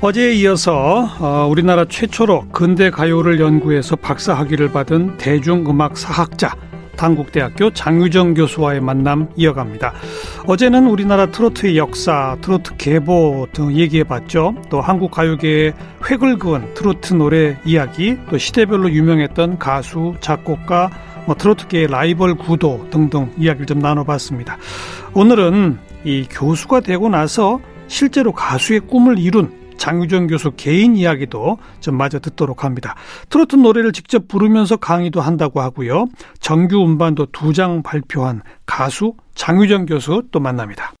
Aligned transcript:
어제에 0.00 0.32
이어서 0.34 1.08
어, 1.18 1.48
우리나라 1.50 1.84
최초로 1.84 2.50
근대 2.52 2.88
가요를 2.88 3.40
연구해서 3.40 3.96
박사 3.96 4.32
학위를 4.32 4.70
받은 4.70 5.16
대중음악 5.16 5.98
사학자 5.98 6.54
당국대학교 6.96 7.72
장유정 7.72 8.34
교수와의 8.34 8.80
만남 8.80 9.28
이어갑니다. 9.34 9.92
어제는 10.46 10.86
우리나라 10.86 11.26
트로트의 11.26 11.76
역사, 11.76 12.36
트로트 12.40 12.76
계보 12.76 13.48
등 13.52 13.74
얘기해봤죠. 13.74 14.54
또 14.70 14.80
한국 14.80 15.10
가요계의 15.10 15.74
획을 16.08 16.38
그은 16.38 16.74
트로트 16.74 17.14
노래 17.14 17.56
이야기, 17.64 18.16
또 18.30 18.38
시대별로 18.38 18.90
유명했던 18.90 19.58
가수, 19.58 20.14
작곡가, 20.20 20.90
뭐 21.26 21.34
트로트계의 21.34 21.88
라이벌 21.88 22.36
구도 22.36 22.86
등등 22.90 23.32
이야기를 23.36 23.66
좀 23.66 23.80
나눠봤습니다. 23.80 24.58
오늘은 25.14 25.78
이 26.04 26.26
교수가 26.30 26.80
되고 26.80 27.08
나서 27.08 27.60
실제로 27.88 28.32
가수의 28.32 28.80
꿈을 28.80 29.18
이룬 29.18 29.58
장유정 29.88 30.26
교수 30.26 30.52
개인 30.54 30.96
이야기도 30.96 31.56
좀 31.80 31.96
마저 31.96 32.18
듣도록 32.18 32.62
합니다. 32.62 32.94
트로트 33.30 33.56
노래를 33.56 33.92
직접 33.92 34.28
부르면서 34.28 34.76
강의도 34.76 35.22
한다고 35.22 35.62
하고요. 35.62 36.08
정규 36.40 36.84
음반도 36.84 37.24
두 37.32 37.54
장 37.54 37.82
발표한 37.82 38.42
가수 38.66 39.14
장유정 39.34 39.86
교수 39.86 40.22
또 40.30 40.40
만납니다. 40.40 40.92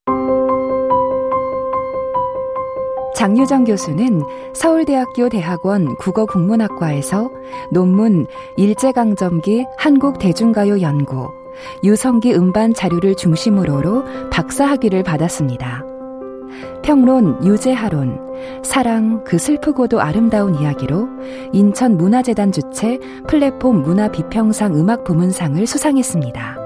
장유정 3.14 3.64
교수는 3.64 4.22
서울대학교 4.54 5.28
대학원 5.28 5.94
국어국문학과에서 5.96 7.30
논문 7.70 8.26
일제강점기 8.56 9.66
한국대중가요 9.76 10.80
연구, 10.80 11.28
유성기 11.84 12.34
음반 12.34 12.72
자료를 12.72 13.16
중심으로로 13.16 14.30
박사학위를 14.30 15.02
받았습니다. 15.02 15.84
평론 16.82 17.44
유재하론, 17.44 18.27
사랑 18.62 19.24
그 19.24 19.38
슬프고도 19.38 20.00
아름다운 20.00 20.54
이야기로 20.54 21.08
인천 21.52 21.96
문화재단 21.96 22.52
주최 22.52 22.98
플랫폼 23.26 23.82
문화 23.82 24.08
비평상 24.08 24.74
음악 24.74 25.04
부문상을 25.04 25.66
수상했습니다. 25.66 26.56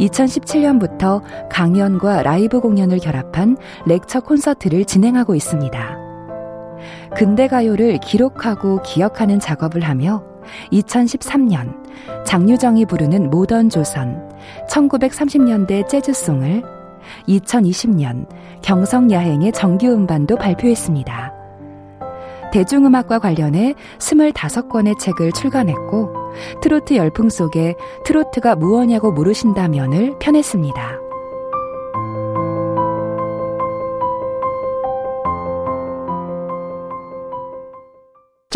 2017년부터 0.00 1.22
강연과 1.50 2.22
라이브 2.22 2.60
공연을 2.60 2.98
결합한 2.98 3.56
렉처 3.86 4.20
콘서트를 4.20 4.84
진행하고 4.84 5.34
있습니다. 5.34 5.98
근대 7.16 7.48
가요를 7.48 7.98
기록하고 7.98 8.82
기억하는 8.82 9.40
작업을 9.40 9.82
하며 9.82 10.22
2013년 10.72 11.74
장유정이 12.24 12.86
부르는 12.86 13.30
모던 13.30 13.70
조선, 13.70 14.28
1930년대 14.68 15.88
재즈송을 15.88 16.62
2020년 17.28 18.26
경성야행의 18.62 19.52
정규 19.52 19.86
음반도 19.88 20.36
발표했습니다. 20.36 21.32
대중음악과 22.52 23.18
관련해 23.18 23.74
25권의 23.98 24.98
책을 24.98 25.32
출간했고 25.32 26.10
트로트 26.62 26.94
열풍 26.94 27.28
속에 27.28 27.74
트로트가 28.04 28.56
무엇냐고 28.56 29.12
물으신다면을 29.12 30.18
편했습니다. 30.18 31.06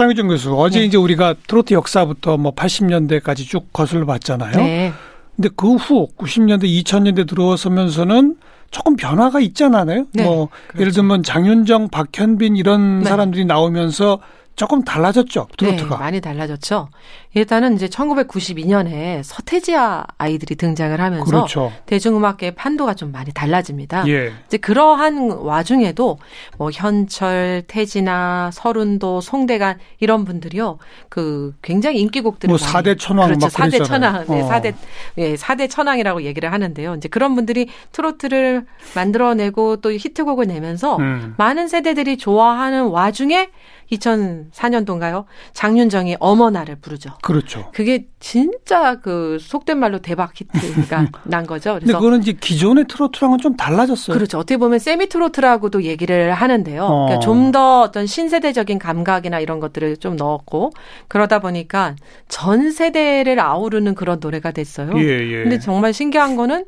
장유정 0.00 0.28
교수, 0.28 0.54
어제 0.54 0.78
네. 0.78 0.86
이제 0.86 0.96
우리가 0.96 1.34
트로트 1.46 1.74
역사부터 1.74 2.38
뭐 2.38 2.54
80년대까지 2.54 3.46
쭉 3.46 3.70
거슬러 3.70 4.06
봤잖아요. 4.06 4.56
네. 4.56 4.92
근데 5.40 5.48
그 5.56 5.74
후 5.76 6.08
90년대, 6.18 6.64
2000년대 6.64 7.26
들어서면서는 7.26 8.36
조금 8.70 8.94
변화가 8.94 9.40
있잖아요. 9.40 10.04
네, 10.12 10.22
뭐 10.22 10.50
그렇죠. 10.68 10.80
예를 10.80 10.92
들면 10.92 11.22
장윤정, 11.22 11.88
박현빈 11.88 12.56
이런 12.56 12.98
네. 13.00 13.08
사람들이 13.08 13.46
나오면서 13.46 14.20
조금 14.60 14.84
달라졌죠 14.84 15.48
트로트가 15.56 15.96
네, 15.96 15.98
많이 15.98 16.20
달라졌죠. 16.20 16.90
일단은 17.32 17.76
이제 17.76 17.86
1992년에 17.86 19.22
서태지아 19.22 20.04
아이들이 20.18 20.54
등장을 20.54 21.00
하면서 21.00 21.24
그렇죠. 21.24 21.72
대중음악계의 21.86 22.56
판도가 22.56 22.92
좀 22.92 23.10
많이 23.10 23.32
달라집니다. 23.32 24.06
예. 24.08 24.34
이제 24.46 24.58
그러한 24.58 25.30
와중에도 25.30 26.18
뭐 26.58 26.70
현철, 26.70 27.62
태진아, 27.68 28.50
서른도, 28.52 29.22
송대관 29.22 29.78
이런 29.98 30.26
분들이요. 30.26 30.76
그 31.08 31.54
굉장히 31.62 32.00
인기곡들을 32.00 32.50
뭐 32.50 32.58
4대 32.58 32.98
천왕 32.98 33.28
그렇죠. 33.28 33.46
4대 33.46 33.82
천왕. 33.82 34.26
네, 34.28 34.42
어. 34.42 34.48
4대 34.50 34.74
예, 35.16 35.36
4대 35.36 35.70
천왕이라고 35.70 36.24
얘기를 36.24 36.52
하는데요. 36.52 36.96
이제 36.96 37.08
그런 37.08 37.34
분들이 37.34 37.70
트로트를 37.92 38.66
만들어내고 38.94 39.76
또 39.76 39.90
히트곡을 39.90 40.48
내면서 40.48 40.98
음. 40.98 41.34
많은 41.38 41.68
세대들이 41.68 42.18
좋아하는 42.18 42.88
와중에 42.88 43.48
2004년도인가요? 43.92 45.24
장윤정이 45.52 46.16
어머나를 46.20 46.76
부르죠. 46.76 47.10
그렇죠. 47.22 47.70
그게 47.74 48.06
진짜 48.20 49.00
그 49.00 49.38
속된 49.40 49.78
말로 49.78 49.98
대박 49.98 50.32
히트가 50.38 51.06
난 51.24 51.46
거죠. 51.46 51.74
그래서 51.74 51.80
근데 51.86 51.92
그거는 51.94 52.20
이제 52.22 52.32
기존의 52.32 52.84
트로트랑은 52.88 53.38
좀 53.38 53.56
달라졌어요. 53.56 54.14
그렇죠. 54.14 54.38
어떻게 54.38 54.56
보면 54.56 54.78
세미 54.78 55.08
트로트라고도 55.08 55.82
얘기를 55.82 56.32
하는데요. 56.32 56.82
어. 56.84 57.04
그러니까 57.06 57.20
좀 57.20 57.50
더 57.50 57.80
어떤 57.80 58.06
신세대적인 58.06 58.78
감각이나 58.78 59.40
이런 59.40 59.58
것들을 59.58 59.96
좀 59.96 60.14
넣었고 60.14 60.70
그러다 61.08 61.40
보니까 61.40 61.96
전 62.28 62.70
세대를 62.70 63.40
아우르는 63.40 63.96
그런 63.96 64.20
노래가 64.20 64.52
됐어요. 64.52 64.90
예, 64.96 65.02
예. 65.02 65.42
근데 65.42 65.58
정말 65.58 65.92
신기한 65.92 66.36
거는 66.36 66.64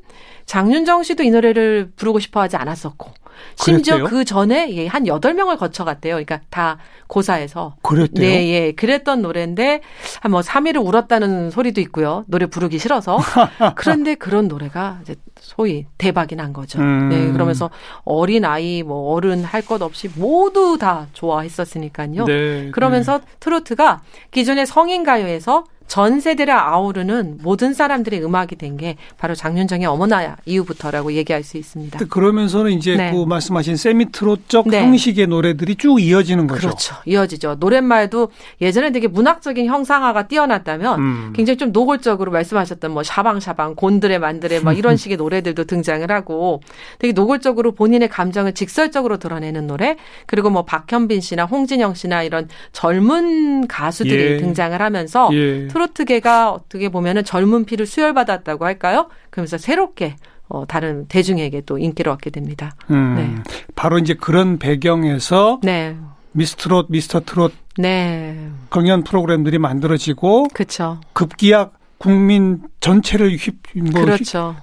장윤정 0.46 1.04
씨도 1.04 1.22
이 1.22 1.30
노래를 1.30 1.92
부르고 1.94 2.18
싶어 2.18 2.40
하지 2.40 2.56
않았었고 2.56 3.10
심지어 3.56 3.96
그랬대요? 3.96 4.10
그 4.18 4.24
전에 4.24 4.74
예, 4.74 4.86
한 4.86 5.06
여덟 5.06 5.34
명을 5.34 5.56
거쳐갔대요. 5.56 6.14
그러니까 6.14 6.40
다 6.50 6.78
고사에서. 7.06 7.76
그랬대요? 7.82 8.26
네, 8.28 8.48
예. 8.48 8.72
그랬던 8.72 9.22
노래인데 9.22 9.80
한 10.20 10.32
뭐 10.32 10.40
3일을 10.40 10.82
울었다는 10.84 11.50
소리도 11.50 11.80
있고요. 11.82 12.24
노래 12.26 12.46
부르기 12.46 12.78
싫어서. 12.78 13.18
그런데 13.76 14.14
그런 14.14 14.48
노래가 14.48 14.98
이제 15.02 15.14
소위 15.40 15.86
대박이 15.98 16.36
난 16.36 16.52
거죠. 16.52 16.78
음. 16.80 17.08
네, 17.10 17.30
그러면서 17.32 17.68
어린 18.04 18.44
아이 18.44 18.82
뭐 18.82 19.12
어른 19.12 19.44
할 19.44 19.62
것 19.62 19.80
없이 19.82 20.08
모두 20.16 20.76
다 20.78 21.06
좋아했었으니까요. 21.12 22.24
네, 22.24 22.70
그러면서 22.72 23.18
네. 23.18 23.24
트로트가 23.40 24.02
기존의 24.30 24.66
성인 24.66 25.04
가요에서 25.04 25.64
전 25.86 26.20
세대를 26.20 26.52
아우르는 26.54 27.38
모든 27.42 27.74
사람들의 27.74 28.24
음악이 28.24 28.56
된 28.56 28.72
게 28.72 28.96
바로 29.18 29.34
장윤정의 29.34 29.86
어머나 29.86 30.36
이후부터라고 30.46 31.12
얘기할 31.12 31.42
수 31.42 31.58
있습니다. 31.58 31.98
그러면서는 32.06 32.72
이제 32.72 32.96
네. 32.96 33.12
그 33.12 33.24
말씀하신 33.26 33.76
세미트로적 33.76 34.68
네. 34.68 34.80
형식의 34.82 35.26
노래들이 35.26 35.76
쭉 35.76 36.00
이어지는 36.00 36.46
거죠. 36.46 36.68
그렇죠. 36.68 36.94
이어지죠. 37.04 37.56
노랫말도 37.60 38.30
예전에 38.62 38.90
되게 38.92 39.08
문학적인 39.08 39.66
형상화가 39.66 40.26
뛰어났다면 40.28 40.98
음. 40.98 41.32
굉장히 41.36 41.58
좀 41.58 41.70
노골적으로 41.72 42.32
말씀하셨던 42.32 42.92
뭐 42.92 43.02
샤방샤방 43.02 43.74
곤드레 43.74 44.18
만드레 44.18 44.60
막 44.60 44.76
이런 44.78 44.96
식의 44.96 45.18
노래들도 45.18 45.64
등장을 45.64 46.10
하고 46.10 46.60
되게 46.98 47.12
노골적으로 47.12 47.72
본인의 47.72 48.08
감정을 48.08 48.54
직설적으로 48.54 49.18
드러내는 49.18 49.66
노래 49.66 49.96
그리고 50.26 50.48
뭐 50.48 50.64
박현빈 50.64 51.20
씨나 51.20 51.44
홍진영 51.44 51.92
씨나 51.94 52.22
이런 52.22 52.48
젊은 52.72 53.66
가수들이 53.68 54.22
예. 54.34 54.36
등장을 54.38 54.80
하면서 54.80 55.28
예. 55.32 55.68
트로트계가 55.72 56.50
어떻게 56.52 56.88
보면은 56.88 57.24
젊은 57.24 57.64
피를 57.64 57.86
수혈받았다고 57.86 58.64
할까요? 58.64 59.08
그러면서 59.30 59.58
새롭게 59.58 60.16
어, 60.48 60.66
다른 60.66 61.06
대중에게 61.08 61.62
또 61.62 61.78
인기를 61.78 62.12
얻게 62.12 62.30
됩니다. 62.30 62.74
음, 62.90 63.14
네. 63.16 63.34
바로 63.74 63.98
이제 63.98 64.14
그런 64.14 64.58
배경에서 64.58 65.60
네. 65.62 65.96
미스트롯, 66.32 66.86
미스터 66.90 67.20
트롯 67.20 67.52
네. 67.78 68.48
공연 68.68 69.02
프로그램들이 69.02 69.58
만들어지고 69.58 70.48
그쵸. 70.52 71.00
급기야 71.14 71.70
국민 71.98 72.60
전체를 72.80 73.36
휩, 73.36 73.54
뭐 73.92 74.04
그렇죠. 74.04 74.56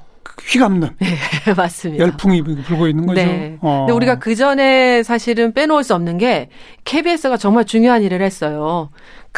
휘감는 0.45 0.89
네, 0.99 1.17
맞습니다. 1.55 2.03
열풍이 2.03 2.41
불고 2.41 2.87
있는 2.87 3.05
거죠. 3.05 3.21
네. 3.21 3.57
어. 3.61 3.79
근데 3.81 3.93
우리가 3.93 4.19
그 4.19 4.35
전에 4.35 5.03
사실은 5.03 5.53
빼놓을 5.53 5.83
수 5.83 5.95
없는 5.95 6.17
게 6.17 6.49
KBS가 6.85 7.37
정말 7.37 7.65
중요한 7.65 8.03
일을 8.03 8.21
했어요. 8.21 8.89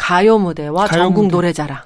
가요 0.02 0.38
무대와 0.38 0.86
가요 0.86 0.98
전국 1.02 1.24
무대. 1.26 1.36
노래자랑. 1.36 1.78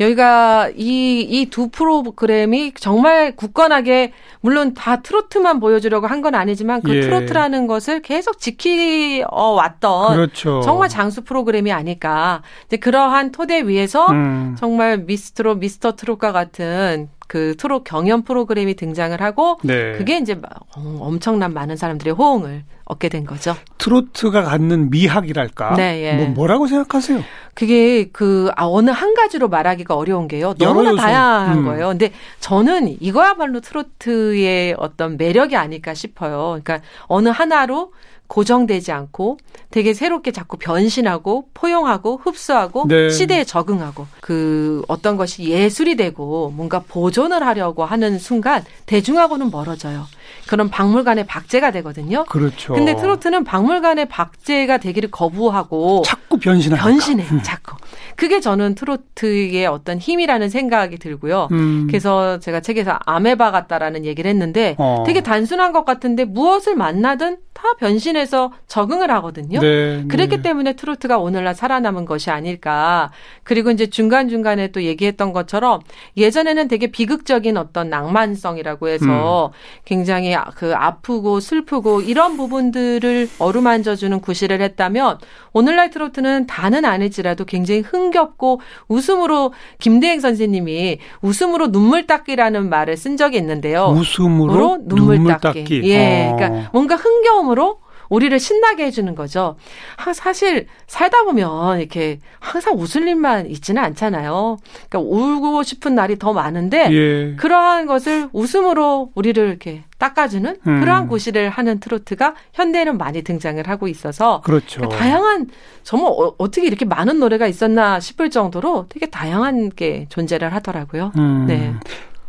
여기가 0.00 0.70
이 0.76 1.24
이 1.30 1.46
두 1.50 1.68
프로그램이 1.68 2.72
정말 2.74 3.36
굳건하게 3.36 4.12
물론 4.40 4.74
다 4.74 5.00
트로트만 5.02 5.60
보여주려고 5.60 6.08
한 6.08 6.20
건 6.20 6.34
아니지만 6.34 6.82
그 6.82 6.96
예. 6.96 7.00
트로트라는 7.02 7.68
것을 7.68 8.02
계속 8.02 8.40
지키어 8.40 9.26
왔던 9.30 10.14
그렇죠. 10.16 10.62
정말 10.62 10.88
장수 10.88 11.22
프로그램이 11.22 11.70
아닐까. 11.70 12.42
이제 12.66 12.76
그러한 12.76 13.30
토대 13.30 13.62
위에서 13.62 14.08
음. 14.10 14.56
정말 14.58 14.98
미스트롯, 14.98 15.58
미스터 15.58 15.94
트롯과 15.94 16.32
같은 16.32 17.08
그 17.26 17.54
트롯 17.56 17.84
경연 17.84 18.22
프로그램이 18.22 18.74
등장을 18.74 19.20
하고 19.20 19.58
네. 19.62 19.92
그게 19.92 20.18
이제 20.18 20.40
어, 20.76 20.98
엄청난 21.00 21.52
많은 21.52 21.76
사람들의 21.76 22.14
호응을 22.14 22.64
얻게 22.86 23.08
된 23.08 23.24
거죠. 23.24 23.56
트로트가 23.78 24.42
갖는 24.42 24.90
미학이랄까? 24.90 25.74
네, 25.76 26.02
예. 26.02 26.16
뭐 26.16 26.28
뭐라고 26.28 26.66
생각하세요? 26.66 27.22
그게 27.54 28.10
그 28.12 28.50
아, 28.56 28.66
어느 28.66 28.90
한 28.90 29.14
가지로 29.14 29.48
말하기가 29.48 29.94
어려운 29.96 30.28
게요. 30.28 30.54
너무나. 30.58 30.94
다양한 30.94 31.58
음. 31.58 31.64
거예요. 31.64 31.88
근데 31.88 32.12
저는 32.40 32.96
이거야말로 33.00 33.60
트로트의 33.60 34.74
어떤 34.78 35.16
매력이 35.16 35.56
아닐까 35.56 35.94
싶어요. 35.94 36.58
그러니까 36.62 36.80
어느 37.06 37.30
하나로 37.30 37.92
고정되지 38.34 38.90
않고 38.90 39.38
되게 39.70 39.94
새롭게 39.94 40.32
자꾸 40.32 40.56
변신하고 40.56 41.50
포용하고 41.54 42.20
흡수하고 42.20 42.86
네. 42.88 43.08
시대에 43.08 43.44
적응하고 43.44 44.08
그 44.20 44.82
어떤 44.88 45.16
것이 45.16 45.44
예술이 45.44 45.94
되고 45.94 46.50
뭔가 46.50 46.80
보존을 46.80 47.46
하려고 47.46 47.84
하는 47.84 48.18
순간 48.18 48.64
대중하고는 48.86 49.52
멀어져요. 49.52 50.06
그런 50.48 50.68
박물관의 50.68 51.26
박제가 51.26 51.70
되거든요. 51.70 52.24
그렇죠. 52.24 52.74
근데 52.74 52.96
트로트는 52.96 53.44
박물관의 53.44 54.08
박제가 54.08 54.78
되기를 54.78 55.12
거부하고 55.12 56.02
자꾸 56.04 56.36
변신하니까. 56.38 56.88
변신해 56.88 57.42
자꾸. 57.44 57.76
그게 58.16 58.40
저는 58.40 58.74
트로트의 58.74 59.66
어떤 59.66 59.98
힘이라는 59.98 60.48
생각이 60.48 60.98
들고요. 60.98 61.48
음. 61.52 61.86
그래서 61.88 62.38
제가 62.38 62.60
책에서 62.60 62.98
아메바 63.06 63.50
같다라는 63.50 64.04
얘기를 64.04 64.28
했는데 64.30 64.76
어. 64.78 65.04
되게 65.06 65.22
단순한 65.22 65.72
것 65.72 65.84
같은데 65.84 66.24
무엇을 66.24 66.76
만나든 66.76 67.38
다 67.54 67.62
변신해서 67.78 68.52
적응을 68.66 69.10
하거든요. 69.12 69.60
네, 69.60 70.04
그랬기 70.08 70.36
네. 70.38 70.42
때문에 70.42 70.74
트로트가 70.74 71.18
오늘날 71.18 71.54
살아남은 71.54 72.04
것이 72.04 72.30
아닐까. 72.30 73.10
그리고 73.44 73.70
이제 73.70 73.86
중간중간에 73.86 74.68
또 74.68 74.82
얘기했던 74.82 75.32
것처럼 75.32 75.80
예전에는 76.16 76.68
되게 76.68 76.88
비극적인 76.88 77.56
어떤 77.56 77.88
낭만성이라고 77.90 78.88
해서 78.88 79.46
음. 79.46 79.82
굉장히 79.84 80.34
아- 80.34 80.50
그 80.54 80.74
아프고 80.74 81.40
슬프고 81.40 82.00
이런 82.00 82.36
부분들을 82.36 83.30
어루만져주는 83.38 84.20
구실을 84.20 84.60
했다면 84.60 85.18
오늘날 85.52 85.90
트로트는 85.90 86.46
다는 86.46 86.84
아닐지라도 86.84 87.44
굉장히 87.44 87.80
흥 87.80 88.03
겹고 88.10 88.60
웃음으로 88.88 89.52
김대행 89.78 90.20
선생님이 90.20 90.98
웃음으로 91.22 91.70
눈물 91.72 92.06
닦기라는 92.06 92.68
말을 92.68 92.96
쓴 92.96 93.16
적이 93.16 93.38
있는데요. 93.38 93.86
웃음으로 93.86 94.52
으로 94.54 94.78
눈물, 94.84 95.16
눈물 95.16 95.32
닦기. 95.38 95.60
닦기. 95.60 95.82
예. 95.90 96.28
어. 96.30 96.36
그러니까 96.36 96.70
뭔가 96.72 96.96
흥겨움으로 96.96 97.78
우리를 98.10 98.38
신나게 98.38 98.84
해주는 98.84 99.14
거죠. 99.14 99.56
하- 99.96 100.12
사실 100.12 100.66
살다 100.86 101.24
보면 101.24 101.80
이렇게 101.80 102.18
항상 102.38 102.74
웃을 102.78 103.08
일만 103.08 103.50
있지는 103.50 103.82
않잖아요. 103.82 104.58
그러니까 104.88 104.98
울고 105.00 105.62
싶은 105.62 105.94
날이 105.94 106.18
더 106.18 106.32
많은데 106.34 106.88
예. 106.92 107.34
그러한 107.36 107.86
것을 107.86 108.28
웃음으로 108.32 109.10
우리를 109.14 109.48
이렇게 109.48 109.84
닦아주는 110.04 110.56
음. 110.66 110.80
그러한 110.80 111.08
구실을 111.08 111.48
하는 111.48 111.80
트로트가 111.80 112.34
현대에는 112.52 112.98
많이 112.98 113.22
등장을 113.22 113.66
하고 113.66 113.88
있어서 113.88 114.42
그렇죠. 114.42 114.80
그러니까 114.82 114.98
다양한 114.98 115.46
정말 115.82 116.12
어, 116.12 116.34
어떻게 116.36 116.66
이렇게 116.66 116.84
많은 116.84 117.18
노래가 117.20 117.46
있었나 117.46 118.00
싶을 118.00 118.28
정도로 118.30 118.86
되게 118.90 119.06
다양한 119.06 119.70
게 119.70 120.06
존재를 120.10 120.52
하더라고요. 120.54 121.12
음. 121.16 121.44
네. 121.46 121.72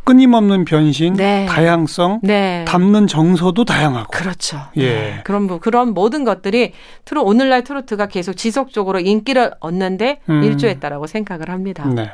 끊임없는 0.04 0.64
변신, 0.66 1.14
네. 1.14 1.46
다양성, 1.50 2.20
네. 2.22 2.64
담는 2.68 3.08
정서도 3.08 3.64
다양하고. 3.64 4.06
그렇죠. 4.12 4.56
예. 4.76 4.92
네. 4.92 5.20
그런 5.24 5.48
부- 5.48 5.58
그런 5.58 5.94
모든 5.94 6.22
것들이 6.22 6.72
트로 7.04 7.24
오늘날 7.24 7.64
트로트가 7.64 8.06
계속 8.06 8.34
지속적으로 8.34 9.00
인기를 9.00 9.54
얻는데 9.58 10.20
음. 10.30 10.44
일조했다라고 10.44 11.08
생각을 11.08 11.50
합니다. 11.50 11.84
네. 11.92 12.12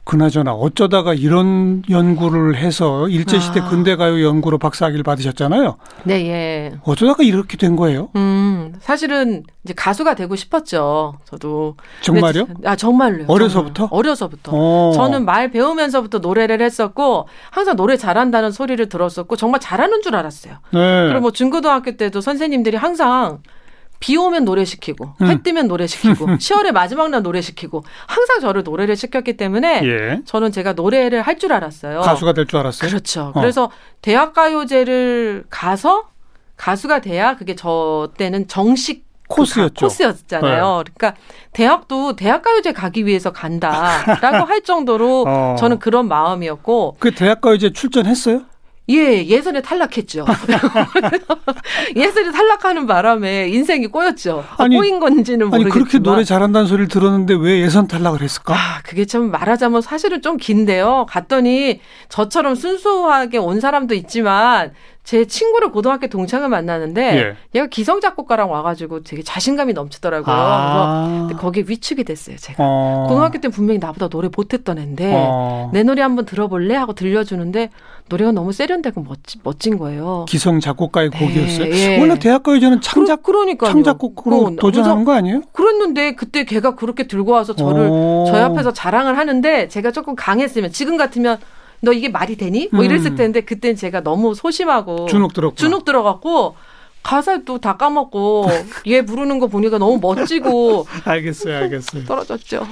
네. 0.00 0.10
그나저나 0.10 0.52
어쩌다가 0.54 1.14
이런 1.14 1.82
연구를 1.88 2.56
해서 2.56 3.08
일제시대 3.08 3.60
아. 3.60 3.68
근대가요 3.68 4.24
연구로 4.24 4.58
박사학위를 4.58 5.02
받으셨잖아요. 5.04 5.76
네, 6.04 6.26
예. 6.26 6.72
어쩌다가 6.82 7.22
이렇게 7.22 7.56
된 7.56 7.76
거예요? 7.76 8.08
음, 8.16 8.74
사실은 8.80 9.44
이제 9.64 9.72
가수가 9.74 10.14
되고 10.14 10.34
싶었죠. 10.34 11.18
저도. 11.24 11.76
정말요? 12.00 12.46
근데- 12.46 12.68
아, 12.68 12.74
정말로요. 12.76 13.26
어려서부터? 13.28 13.84
정말로. 13.84 13.96
어려서부터. 13.98 14.50
어. 14.54 14.92
저는 14.94 15.24
말 15.24 15.50
배우면서부터 15.50 16.18
노래를 16.18 16.60
했었고 16.62 17.28
항상 17.50 17.76
노래 17.76 17.96
잘한다는 17.96 18.50
소리를 18.50 18.88
들었었고 18.88 19.36
정말 19.36 19.60
잘하는 19.60 20.02
줄 20.02 20.16
알았어요. 20.16 20.54
네. 20.72 21.06
그리고 21.08 21.20
뭐 21.20 21.30
중고등학교 21.30 21.96
때도 21.96 22.20
선생님들이 22.20 22.76
항상 22.76 23.38
비 24.00 24.16
오면 24.16 24.44
노래 24.46 24.64
시키고 24.64 25.14
음. 25.20 25.26
해 25.26 25.42
뜨면 25.42 25.68
노래 25.68 25.86
시키고 25.86 26.26
10월의 26.40 26.72
마지막 26.72 27.10
날 27.10 27.22
노래 27.22 27.40
시키고 27.42 27.84
항상 28.06 28.40
저를 28.40 28.62
노래를 28.64 28.96
시켰기 28.96 29.36
때문에 29.36 29.82
예. 29.84 30.20
저는 30.24 30.50
제가 30.52 30.72
노래를 30.72 31.22
할 31.22 31.38
줄 31.38 31.52
알았어요. 31.52 32.00
가수가 32.00 32.32
될 32.34 32.46
줄 32.46 32.58
알았어요. 32.58 32.88
그렇죠. 32.88 33.32
어. 33.34 33.40
그래서 33.40 33.70
대학 34.02 34.32
가요제를 34.34 35.44
가서 35.48 36.08
가수가 36.56 37.00
돼야 37.00 37.36
그게 37.36 37.54
저 37.54 38.10
때는 38.18 38.46
정식 38.48 39.04
그 39.28 39.36
코스였죠. 39.36 39.74
가- 39.74 39.86
코스였잖아요. 39.86 40.82
그러니까 40.94 41.14
대학도 41.52 42.16
대학 42.16 42.42
가요제 42.42 42.72
가기 42.72 43.06
위해서 43.06 43.30
간다라고 43.32 44.44
할 44.50 44.62
정도로 44.62 45.24
어. 45.26 45.56
저는 45.58 45.78
그런 45.78 46.08
마음이었고 46.08 46.96
그 46.98 47.12
대학가요제 47.14 47.72
출전했어요? 47.72 48.42
예, 48.88 49.24
예선에 49.24 49.62
탈락했죠. 49.62 50.24
예선에 51.94 52.32
탈락하는 52.32 52.86
바람에 52.86 53.48
인생이 53.48 53.86
꼬였죠. 53.86 54.44
아, 54.56 54.64
아니, 54.64 54.76
꼬인 54.76 54.98
건지는 54.98 55.46
아니 55.46 55.64
모르겠지만. 55.64 55.70
그렇게 55.72 55.98
노래 55.98 56.24
잘한다는 56.24 56.66
소리를 56.66 56.88
들었는데 56.88 57.34
왜 57.34 57.60
예선 57.60 57.86
탈락을 57.86 58.20
했을까? 58.22 58.54
아, 58.54 58.80
그게 58.82 59.04
참 59.04 59.30
말하자면 59.30 59.82
사실은 59.82 60.22
좀 60.22 60.36
긴데요. 60.36 61.06
갔더니 61.08 61.80
저처럼 62.08 62.56
순수하게 62.56 63.38
온 63.38 63.60
사람도 63.60 63.94
있지만 63.94 64.72
제 65.02 65.24
친구를 65.24 65.72
고등학교 65.72 66.06
동창을 66.06 66.48
만나는데 66.48 67.16
예. 67.16 67.36
얘가 67.54 67.66
기성 67.66 68.00
작곡가랑 68.00 68.50
와가지고 68.50 69.02
되게 69.02 69.22
자신감이 69.22 69.72
넘치더라고요. 69.72 70.34
아. 70.36 71.24
그래서 71.26 71.40
거기에 71.40 71.64
위축이 71.66 72.04
됐어요. 72.04 72.36
제가 72.36 72.56
어. 72.60 73.06
고등학교 73.08 73.40
때 73.40 73.48
분명히 73.48 73.78
나보다 73.78 74.08
노래 74.08 74.28
못했던 74.34 74.78
앤데 74.78 75.12
어. 75.14 75.70
내 75.72 75.82
노래 75.82 76.02
한번 76.02 76.26
들어볼래 76.26 76.76
하고 76.76 76.92
들려주는데 76.92 77.70
노래가 78.08 78.32
너무 78.32 78.52
세련되고 78.52 79.02
멋진, 79.02 79.40
멋진 79.42 79.78
거예요. 79.78 80.26
기성 80.28 80.60
작곡가의 80.60 81.10
네, 81.10 81.18
곡이었어요. 81.18 81.72
예. 81.72 81.98
원래 81.98 82.18
대학가요제는 82.18 82.80
창작 82.80 83.22
그러, 83.22 83.40
그러니까요. 83.40 83.70
창작곡으로 83.70 84.36
어, 84.36 84.56
도전하는 84.56 85.04
거 85.04 85.12
아니에요? 85.12 85.42
그랬는데 85.52 86.14
그때 86.14 86.44
걔가 86.44 86.74
그렇게 86.74 87.06
들고 87.06 87.32
와서 87.32 87.54
저를 87.54 87.88
어. 87.90 88.24
저희 88.28 88.42
앞에서 88.42 88.72
자랑을 88.72 89.16
하는데 89.16 89.68
제가 89.68 89.92
조금 89.92 90.14
강했으면 90.14 90.72
지금 90.72 90.96
같으면 90.96 91.38
너 91.80 91.92
이게 91.92 92.08
말이 92.08 92.36
되니? 92.36 92.68
뭐 92.72 92.82
음. 92.82 92.84
이랬을 92.84 93.14
텐데 93.14 93.40
그땐 93.40 93.76
제가 93.76 94.02
너무 94.02 94.34
소심하고 94.34 95.06
주눅 95.06 95.32
들었고. 95.32 95.56
주눅 95.56 95.84
들어갖고 95.84 96.56
가사 97.02 97.38
또다 97.44 97.76
까먹고 97.78 98.46
얘 98.88 99.02
부르는 99.02 99.38
거 99.38 99.46
보니까 99.46 99.78
너무 99.78 99.98
멋지고 100.00 100.86
알겠어요, 101.04 101.56
알겠어요. 101.56 102.04
떨어졌죠. 102.04 102.66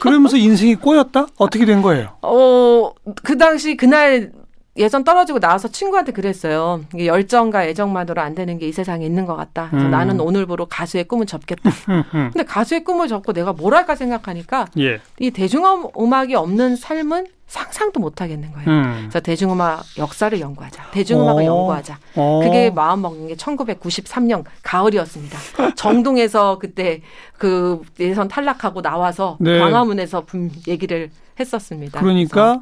그러면서 0.00 0.36
인생이 0.36 0.76
꼬였다? 0.76 1.26
어떻게 1.36 1.64
된 1.66 1.82
거예요? 1.82 2.10
어, 2.22 2.92
그 3.24 3.36
당시 3.36 3.76
그날 3.76 4.30
예선 4.76 5.02
떨어지고 5.04 5.40
나와서 5.40 5.68
친구한테 5.68 6.12
그랬어요. 6.12 6.82
이게 6.94 7.06
열정과 7.06 7.64
애정만으로 7.64 8.20
안 8.20 8.34
되는 8.34 8.58
게 8.58 8.66
이 8.66 8.72
세상에 8.72 9.06
있는 9.06 9.26
것 9.26 9.36
같다. 9.36 9.68
그래서 9.70 9.86
음. 9.86 9.90
나는 9.92 10.20
오늘부로 10.20 10.66
가수의 10.66 11.04
꿈을 11.04 11.26
접겠다. 11.26 11.70
근데 12.10 12.42
가수의 12.44 12.82
꿈을 12.84 13.06
접고 13.08 13.32
내가 13.32 13.52
뭘 13.52 13.74
할까 13.74 13.94
생각하니까 13.94 14.66
예. 14.78 15.00
이 15.20 15.30
대중음악이 15.30 16.34
없는 16.34 16.76
삶은 16.76 17.28
상상도 17.46 18.00
못 18.00 18.20
하겠는 18.20 18.50
거예요. 18.52 18.68
음. 18.68 18.96
그래서 19.02 19.20
대중음악 19.20 19.84
역사를 19.98 20.38
연구하자. 20.38 20.90
대중음악을 20.90 21.42
어. 21.44 21.46
연구하자. 21.46 21.98
어. 22.16 22.40
그게 22.42 22.70
마음 22.70 23.02
먹는 23.02 23.28
게 23.28 23.36
1993년 23.36 24.44
가을이었습니다. 24.64 25.38
정동에서 25.76 26.58
그때 26.58 27.02
그 27.38 27.82
예선 28.00 28.26
탈락하고 28.26 28.82
나와서 28.82 29.36
네. 29.38 29.60
광화문에서 29.60 30.22
분 30.24 30.50
얘기를 30.66 31.10
했었습니다. 31.38 32.00
그러니까 32.00 32.60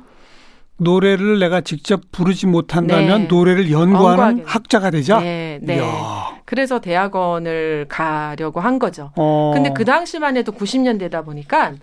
노래를 0.76 1.38
내가 1.38 1.60
직접 1.60 2.00
부르지 2.10 2.46
못한다면 2.46 3.22
네. 3.22 3.28
노래를 3.28 3.70
연구하는 3.70 4.22
연구하게. 4.38 4.42
학자가 4.46 4.90
되자. 4.90 5.20
네, 5.20 5.58
네. 5.62 5.80
그래서 6.44 6.80
대학원을 6.80 7.86
가려고 7.88 8.60
한 8.60 8.78
거죠. 8.78 9.12
어. 9.16 9.52
근데 9.54 9.72
그 9.72 9.84
당시만 9.84 10.36
해도 10.36 10.52
90년대다 10.52 11.24
보니까 11.24 11.74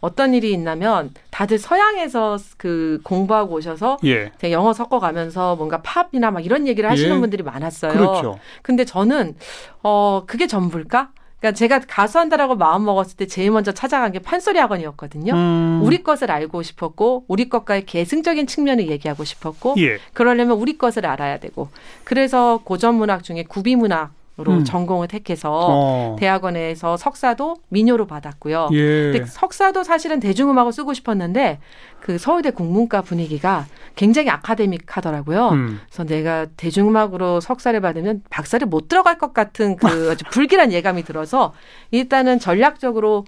어떤 0.00 0.34
일이 0.34 0.52
있냐면 0.52 1.10
다들 1.30 1.58
서양에서 1.58 2.38
그 2.56 3.00
공부하고 3.04 3.56
오셔서 3.56 3.98
예. 4.04 4.32
영어 4.50 4.72
섞어가면서 4.72 5.56
뭔가 5.56 5.82
팝이나 5.82 6.30
막 6.30 6.44
이런 6.44 6.66
얘기를 6.66 6.90
하시는 6.90 7.16
예. 7.16 7.20
분들이 7.20 7.42
많았어요. 7.42 7.92
그렇죠. 7.92 8.38
근데 8.62 8.84
저는 8.84 9.36
어 9.82 10.24
그게 10.26 10.46
전부일까? 10.46 11.10
그러니까 11.40 11.56
제가 11.56 11.80
가수한다라고 11.88 12.54
마음 12.54 12.84
먹었을 12.84 13.16
때 13.16 13.26
제일 13.26 13.50
먼저 13.50 13.72
찾아간 13.72 14.12
게 14.12 14.18
판소리 14.18 14.58
학원이었거든요. 14.58 15.32
음. 15.32 15.80
우리 15.82 16.02
것을 16.02 16.30
알고 16.30 16.62
싶었고 16.62 17.24
우리 17.28 17.48
것과의 17.48 17.86
계승적인 17.86 18.46
측면을 18.46 18.88
얘기하고 18.88 19.24
싶었고 19.24 19.74
예. 19.78 19.98
그러려면 20.12 20.58
우리 20.58 20.76
것을 20.76 21.06
알아야 21.06 21.38
되고 21.38 21.68
그래서 22.04 22.60
고전 22.62 22.96
문학 22.96 23.24
중에 23.24 23.44
구비 23.44 23.76
문학 23.76 24.10
으 24.10 24.19
로 24.42 24.52
음. 24.52 24.64
전공을 24.64 25.08
택해서 25.08 25.50
어. 25.52 26.16
대학원에서 26.18 26.96
석사도 26.96 27.56
민요로 27.68 28.06
받았고요. 28.06 28.68
예. 28.72 29.12
근데 29.12 29.26
석사도 29.26 29.82
사실은 29.82 30.20
대중음악을 30.20 30.72
쓰고 30.72 30.94
싶었는데 30.94 31.58
그 32.00 32.16
서울대 32.18 32.50
국문과 32.50 33.02
분위기가 33.02 33.66
굉장히 33.96 34.30
아카데믹하더라고요. 34.30 35.48
음. 35.50 35.80
그래서 35.86 36.04
내가 36.04 36.46
대중음악으로 36.56 37.40
석사를 37.40 37.78
받으면 37.80 38.22
박사를 38.30 38.66
못 38.66 38.88
들어갈 38.88 39.18
것 39.18 39.34
같은 39.34 39.76
그 39.76 40.10
아주 40.10 40.24
불길한 40.30 40.72
예감이 40.72 41.02
들어서 41.02 41.52
일단은 41.90 42.38
전략적으로 42.38 43.24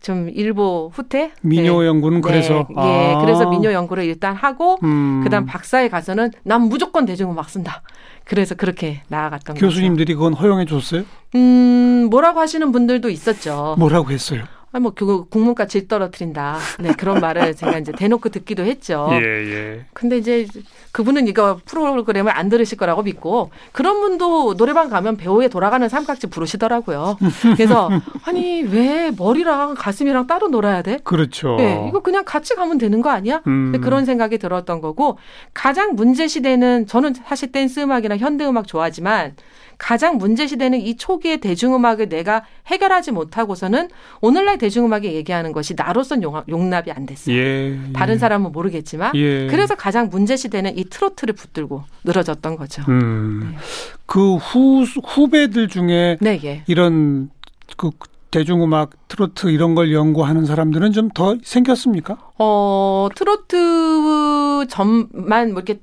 좀 0.00 0.30
일부 0.30 0.90
후퇴 0.92 1.32
민요 1.42 1.80
네. 1.80 1.86
연구는 1.86 2.20
네. 2.20 2.28
그래서 2.28 2.66
네. 2.74 2.82
예 2.82 3.24
그래서 3.24 3.48
민요 3.48 3.72
연구를 3.72 4.04
일단 4.04 4.34
하고 4.34 4.78
음. 4.82 5.20
그다음 5.24 5.46
박사에 5.46 5.88
가서는 5.88 6.30
난 6.42 6.62
무조건 6.62 7.06
대중음악 7.06 7.48
쓴다 7.50 7.82
그래서 8.24 8.54
그렇게 8.54 9.02
나아갔던 9.08 9.56
교수님들이 9.56 10.14
거죠. 10.14 10.18
그건 10.18 10.34
허용해 10.34 10.66
줬어요? 10.66 11.04
음 11.34 12.08
뭐라고 12.10 12.40
하시는 12.40 12.70
분들도 12.72 13.08
있었죠 13.10 13.76
뭐라고 13.78 14.10
했어요? 14.10 14.44
아, 14.74 14.80
뭐, 14.80 14.92
그, 14.92 15.26
국문과 15.28 15.68
질 15.68 15.86
떨어뜨린다. 15.86 16.58
네, 16.80 16.92
그런 16.98 17.20
말을 17.20 17.54
제가 17.54 17.78
이제 17.78 17.92
대놓고 17.92 18.30
듣기도 18.30 18.64
했죠. 18.64 19.08
예, 19.14 19.18
예. 19.22 19.84
근데 19.92 20.18
이제 20.18 20.48
그분은 20.90 21.28
이거 21.28 21.60
프로그램을 21.64 22.36
안 22.36 22.48
들으실 22.48 22.76
거라고 22.76 23.02
믿고 23.02 23.50
그런 23.70 24.00
분도 24.00 24.56
노래방 24.56 24.90
가면 24.90 25.16
배우에 25.16 25.46
돌아가는 25.46 25.88
삼각지 25.88 26.26
부르시더라고요. 26.26 27.18
그래서 27.54 27.88
아니 28.26 28.62
왜 28.62 29.12
머리랑 29.16 29.74
가슴이랑 29.74 30.26
따로 30.26 30.48
놀아야 30.48 30.82
돼? 30.82 30.98
그렇죠. 31.04 31.54
네, 31.56 31.86
이거 31.88 32.00
그냥 32.00 32.24
같이 32.24 32.56
가면 32.56 32.78
되는 32.78 33.00
거 33.00 33.10
아니야? 33.10 33.42
음. 33.46 33.80
그런 33.80 34.04
생각이 34.04 34.38
들었던 34.38 34.80
거고 34.80 35.18
가장 35.52 35.94
문제 35.94 36.26
시대는 36.26 36.86
저는 36.88 37.14
사실 37.26 37.52
댄스 37.52 37.80
음악이나 37.80 38.16
현대 38.16 38.44
음악 38.44 38.66
좋아하지만 38.66 39.34
가장 39.78 40.18
문제시되는 40.18 40.80
이 40.80 40.96
초기의 40.96 41.38
대중음악을 41.38 42.08
내가 42.08 42.44
해결하지 42.66 43.12
못하고서는 43.12 43.88
오늘날 44.20 44.58
대중음악에 44.58 45.12
얘기하는 45.12 45.52
것이 45.52 45.74
나로선 45.76 46.22
용납이 46.22 46.90
안 46.90 47.06
됐어요. 47.06 47.36
예, 47.36 47.70
예. 47.88 47.92
다른 47.92 48.18
사람은 48.18 48.52
모르겠지만 48.52 49.14
예. 49.14 49.46
그래서 49.48 49.74
가장 49.74 50.08
문제시되는 50.08 50.78
이 50.78 50.84
트로트를 50.84 51.34
붙들고 51.34 51.84
늘어졌던 52.04 52.56
거죠. 52.56 52.82
음. 52.88 53.50
네. 53.50 53.58
그후 54.06 54.84
후배들 54.84 55.68
중에 55.68 56.18
네, 56.20 56.40
예. 56.44 56.62
이런 56.66 57.30
그 57.76 57.90
대중음악, 58.30 59.06
트로트 59.06 59.46
이런 59.50 59.76
걸 59.76 59.92
연구하는 59.92 60.44
사람들은 60.44 60.90
좀 60.90 61.04
더 61.14 61.36
생겼습니까? 61.44 62.16
어, 62.38 63.08
트로트 63.14 64.66
전만 64.68 65.52
뭐 65.52 65.62
이렇게 65.62 65.80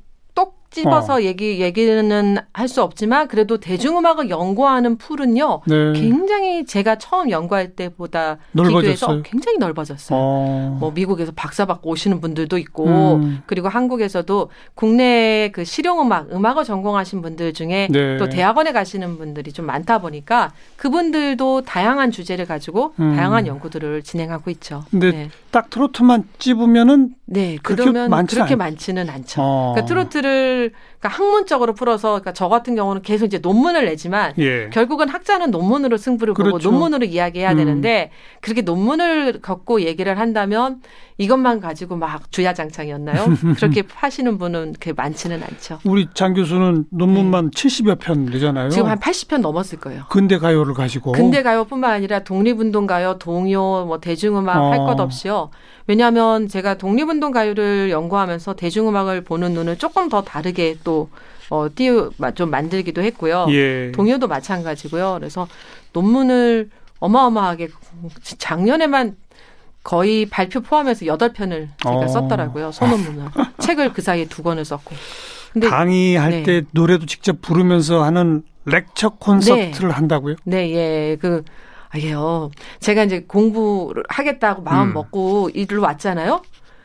집어서 0.71 1.15
어. 1.15 1.21
얘기 1.21 1.59
얘기는 1.61 2.37
할 2.53 2.71
수 2.71 2.81
없지만 2.81 3.27
그래도 3.27 3.57
대중음악을 3.57 4.29
연구하는 4.29 4.97
풀은요 4.97 5.61
네. 5.67 5.91
굉장히 5.93 6.65
제가 6.65 6.97
처음 6.97 7.29
연구할 7.29 7.71
때보다 7.75 8.37
넓어졌어요. 8.53 8.79
비교해서 8.79 9.21
굉장히 9.23 9.57
넓어졌어요. 9.57 10.17
어. 10.17 10.77
뭐 10.79 10.91
미국에서 10.91 11.33
박사 11.35 11.65
받고 11.65 11.89
오시는 11.89 12.21
분들도 12.21 12.57
있고 12.59 13.15
음. 13.15 13.41
그리고 13.45 13.67
한국에서도 13.67 14.49
국내 14.73 15.49
그 15.53 15.65
실용음악 15.65 16.31
음악을 16.31 16.63
전공하신 16.63 17.21
분들 17.21 17.51
중에 17.51 17.89
네. 17.91 18.17
또 18.17 18.29
대학원에 18.29 18.71
가시는 18.71 19.17
분들이 19.17 19.51
좀 19.51 19.65
많다 19.65 19.99
보니까 19.99 20.53
그분들도 20.77 21.63
다양한 21.63 22.11
주제를 22.11 22.45
가지고 22.45 22.93
음. 23.01 23.15
다양한 23.17 23.47
연구들을 23.47 24.03
진행하고 24.03 24.49
있죠. 24.51 24.85
근데 24.91 25.11
네. 25.11 25.29
딱 25.51 25.69
트로트만 25.69 26.23
찝으면은 26.39 27.15
네 27.25 27.57
그러면 27.61 28.09
그렇게 28.27 28.55
많지는 28.55 29.09
않죠. 29.09 29.41
어. 29.41 29.73
그러니까 29.73 29.85
트로트를 29.87 30.60
그러니까 30.69 31.09
학문적으로 31.09 31.73
풀어서 31.73 32.09
그러니까 32.09 32.33
저 32.33 32.47
같은 32.47 32.75
경우는 32.75 33.01
계속 33.01 33.25
이제 33.25 33.39
논문을 33.39 33.85
내지만 33.85 34.33
예. 34.37 34.69
결국은 34.71 35.09
학자는 35.09 35.51
논문으로 35.51 35.97
승부를 35.97 36.33
그렇죠. 36.33 36.51
보고 36.51 36.69
논문으로 36.69 37.05
이야기해야 37.05 37.51
음. 37.51 37.57
되는데 37.57 38.11
그렇게 38.41 38.61
논문을 38.61 39.41
갖고 39.41 39.81
얘기를 39.81 40.19
한다면 40.19 40.81
이것만 41.21 41.59
가지고 41.59 41.97
막 41.97 42.31
주야장창이었나요? 42.31 43.25
그렇게 43.57 43.83
하시는 43.93 44.39
분은 44.39 44.73
그 44.79 44.91
많지는 44.95 45.43
않죠. 45.43 45.79
우리 45.83 46.07
장 46.15 46.33
교수는 46.33 46.85
논문만 46.89 47.51
네. 47.51 47.61
70여 47.61 47.99
편 47.99 48.25
내잖아요. 48.25 48.69
지금 48.69 48.89
한 48.89 48.99
80편 48.99 49.41
넘었을 49.41 49.79
거예요. 49.79 50.05
근대 50.09 50.39
가요를 50.39 50.73
가지고. 50.73 51.11
근대 51.11 51.43
가요뿐만 51.43 51.91
아니라 51.91 52.23
독립운동 52.23 52.87
가요, 52.87 53.19
동요, 53.19 53.85
뭐 53.85 53.99
대중음악 53.99 54.57
어. 54.57 54.71
할것 54.71 54.99
없이요. 54.99 55.51
왜냐하면 55.85 56.47
제가 56.47 56.75
독립운동 56.79 57.31
가요를 57.31 57.91
연구하면서 57.91 58.55
대중음악을 58.55 59.23
보는 59.23 59.53
눈을 59.53 59.77
조금 59.77 60.09
더 60.09 60.23
다르게 60.23 60.77
또 60.83 61.09
어, 61.51 61.67
띄우, 61.73 62.11
좀 62.33 62.49
만들기도 62.49 63.03
했고요. 63.03 63.45
예. 63.49 63.91
동요도 63.91 64.27
마찬가지고요. 64.27 65.17
그래서 65.19 65.47
논문을 65.93 66.69
어마어마하게 66.99 67.69
작년에만 68.39 69.17
거의 69.83 70.27
발표 70.27 70.61
포함해서 70.61 71.05
여덟 71.05 71.33
편을 71.33 71.69
제가 71.81 71.95
어. 71.95 72.07
썼더라고요. 72.07 72.71
소논문을. 72.71 73.25
책을 73.59 73.93
그 73.93 74.01
사이에 74.01 74.25
두 74.25 74.43
권을 74.43 74.65
썼고. 74.65 74.95
근데 75.53 75.67
강의할 75.69 76.31
네. 76.31 76.43
때 76.43 76.61
노래도 76.71 77.05
직접 77.05 77.41
부르면서 77.41 78.03
하는 78.03 78.43
렉처 78.65 79.09
콘서트를 79.17 79.89
네. 79.89 79.93
한다고요? 79.93 80.35
네, 80.45 80.71
예. 80.71 81.17
그 81.19 81.43
아예요. 81.89 82.51
제가 82.79 83.03
이제 83.03 83.25
공부를 83.27 84.03
하겠다고 84.07 84.61
마음 84.61 84.89
음. 84.89 84.93
먹고 84.93 85.49
일로 85.53 85.81
왔잖아요. 85.81 86.41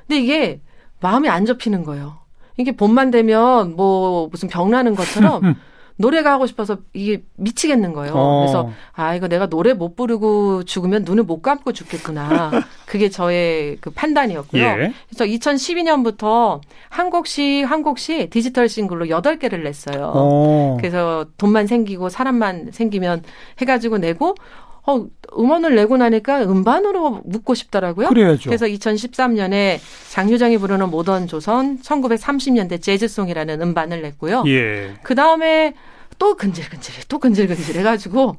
근데 0.07 0.21
이게 0.21 0.61
마음이 1.01 1.29
안 1.29 1.45
접히는 1.47 1.85
거예요. 1.85 2.19
이게 2.57 2.73
봄만 2.73 3.11
되면 3.11 3.77
뭐 3.77 4.29
무슨 4.31 4.49
병 4.49 4.71
나는 4.71 4.95
것처럼 4.95 5.43
노래가 5.99 6.33
하고 6.33 6.47
싶어서 6.47 6.79
이게 6.93 7.23
미치겠는 7.37 7.93
거예요. 7.93 8.13
어. 8.15 8.41
그래서 8.41 8.71
아 8.93 9.15
이거 9.15 9.29
내가 9.29 9.49
노래 9.49 9.73
못 9.73 9.97
부르고 9.97 10.65
죽으면 10.65 11.05
눈을 11.05 11.25
못 11.25 11.41
감고 11.41 11.73
죽겠구나. 11.73 12.51
그게 12.87 13.09
저의 13.09 13.79
그 13.81 13.91
판단이었고요. 13.91 14.63
예. 14.63 14.93
그래서 15.09 15.25
2012년부터 15.25 16.61
한 16.89 17.11
곡씩 17.11 17.71
한 17.71 17.83
곡씩 17.83 18.31
디지털 18.31 18.69
싱글로 18.69 19.07
8개를 19.07 19.63
냈어요. 19.63 20.13
어. 20.15 20.77
그래서 20.79 21.27
돈만 21.39 21.67
생기고 21.67 22.09
사람만 22.11 22.71
생기면 22.73 23.23
해가지고 23.61 23.99
내고 23.99 24.35
어, 24.87 25.05
음원을 25.37 25.75
내고 25.75 25.97
나니까 25.97 26.45
음반으로 26.45 27.23
묻고 27.25 27.55
싶더라고요. 27.55 28.09
그래야죠. 28.09 28.49
그래서 28.49 28.67
2013년에 28.67 29.79
장유정이 30.11 30.59
부르는 30.59 30.91
모던 30.91 31.27
조선 31.27 31.79
1930년대 31.81 32.81
재즈송이라는 32.81 33.61
음반을 33.61 34.03
냈고요. 34.03 34.45
예. 34.47 34.95
그 35.03 35.15
다음에 35.15 35.75
또 36.19 36.35
근질근질해, 36.35 37.03
또 37.09 37.19
근질근질 37.19 37.79
해가지고 37.79 38.37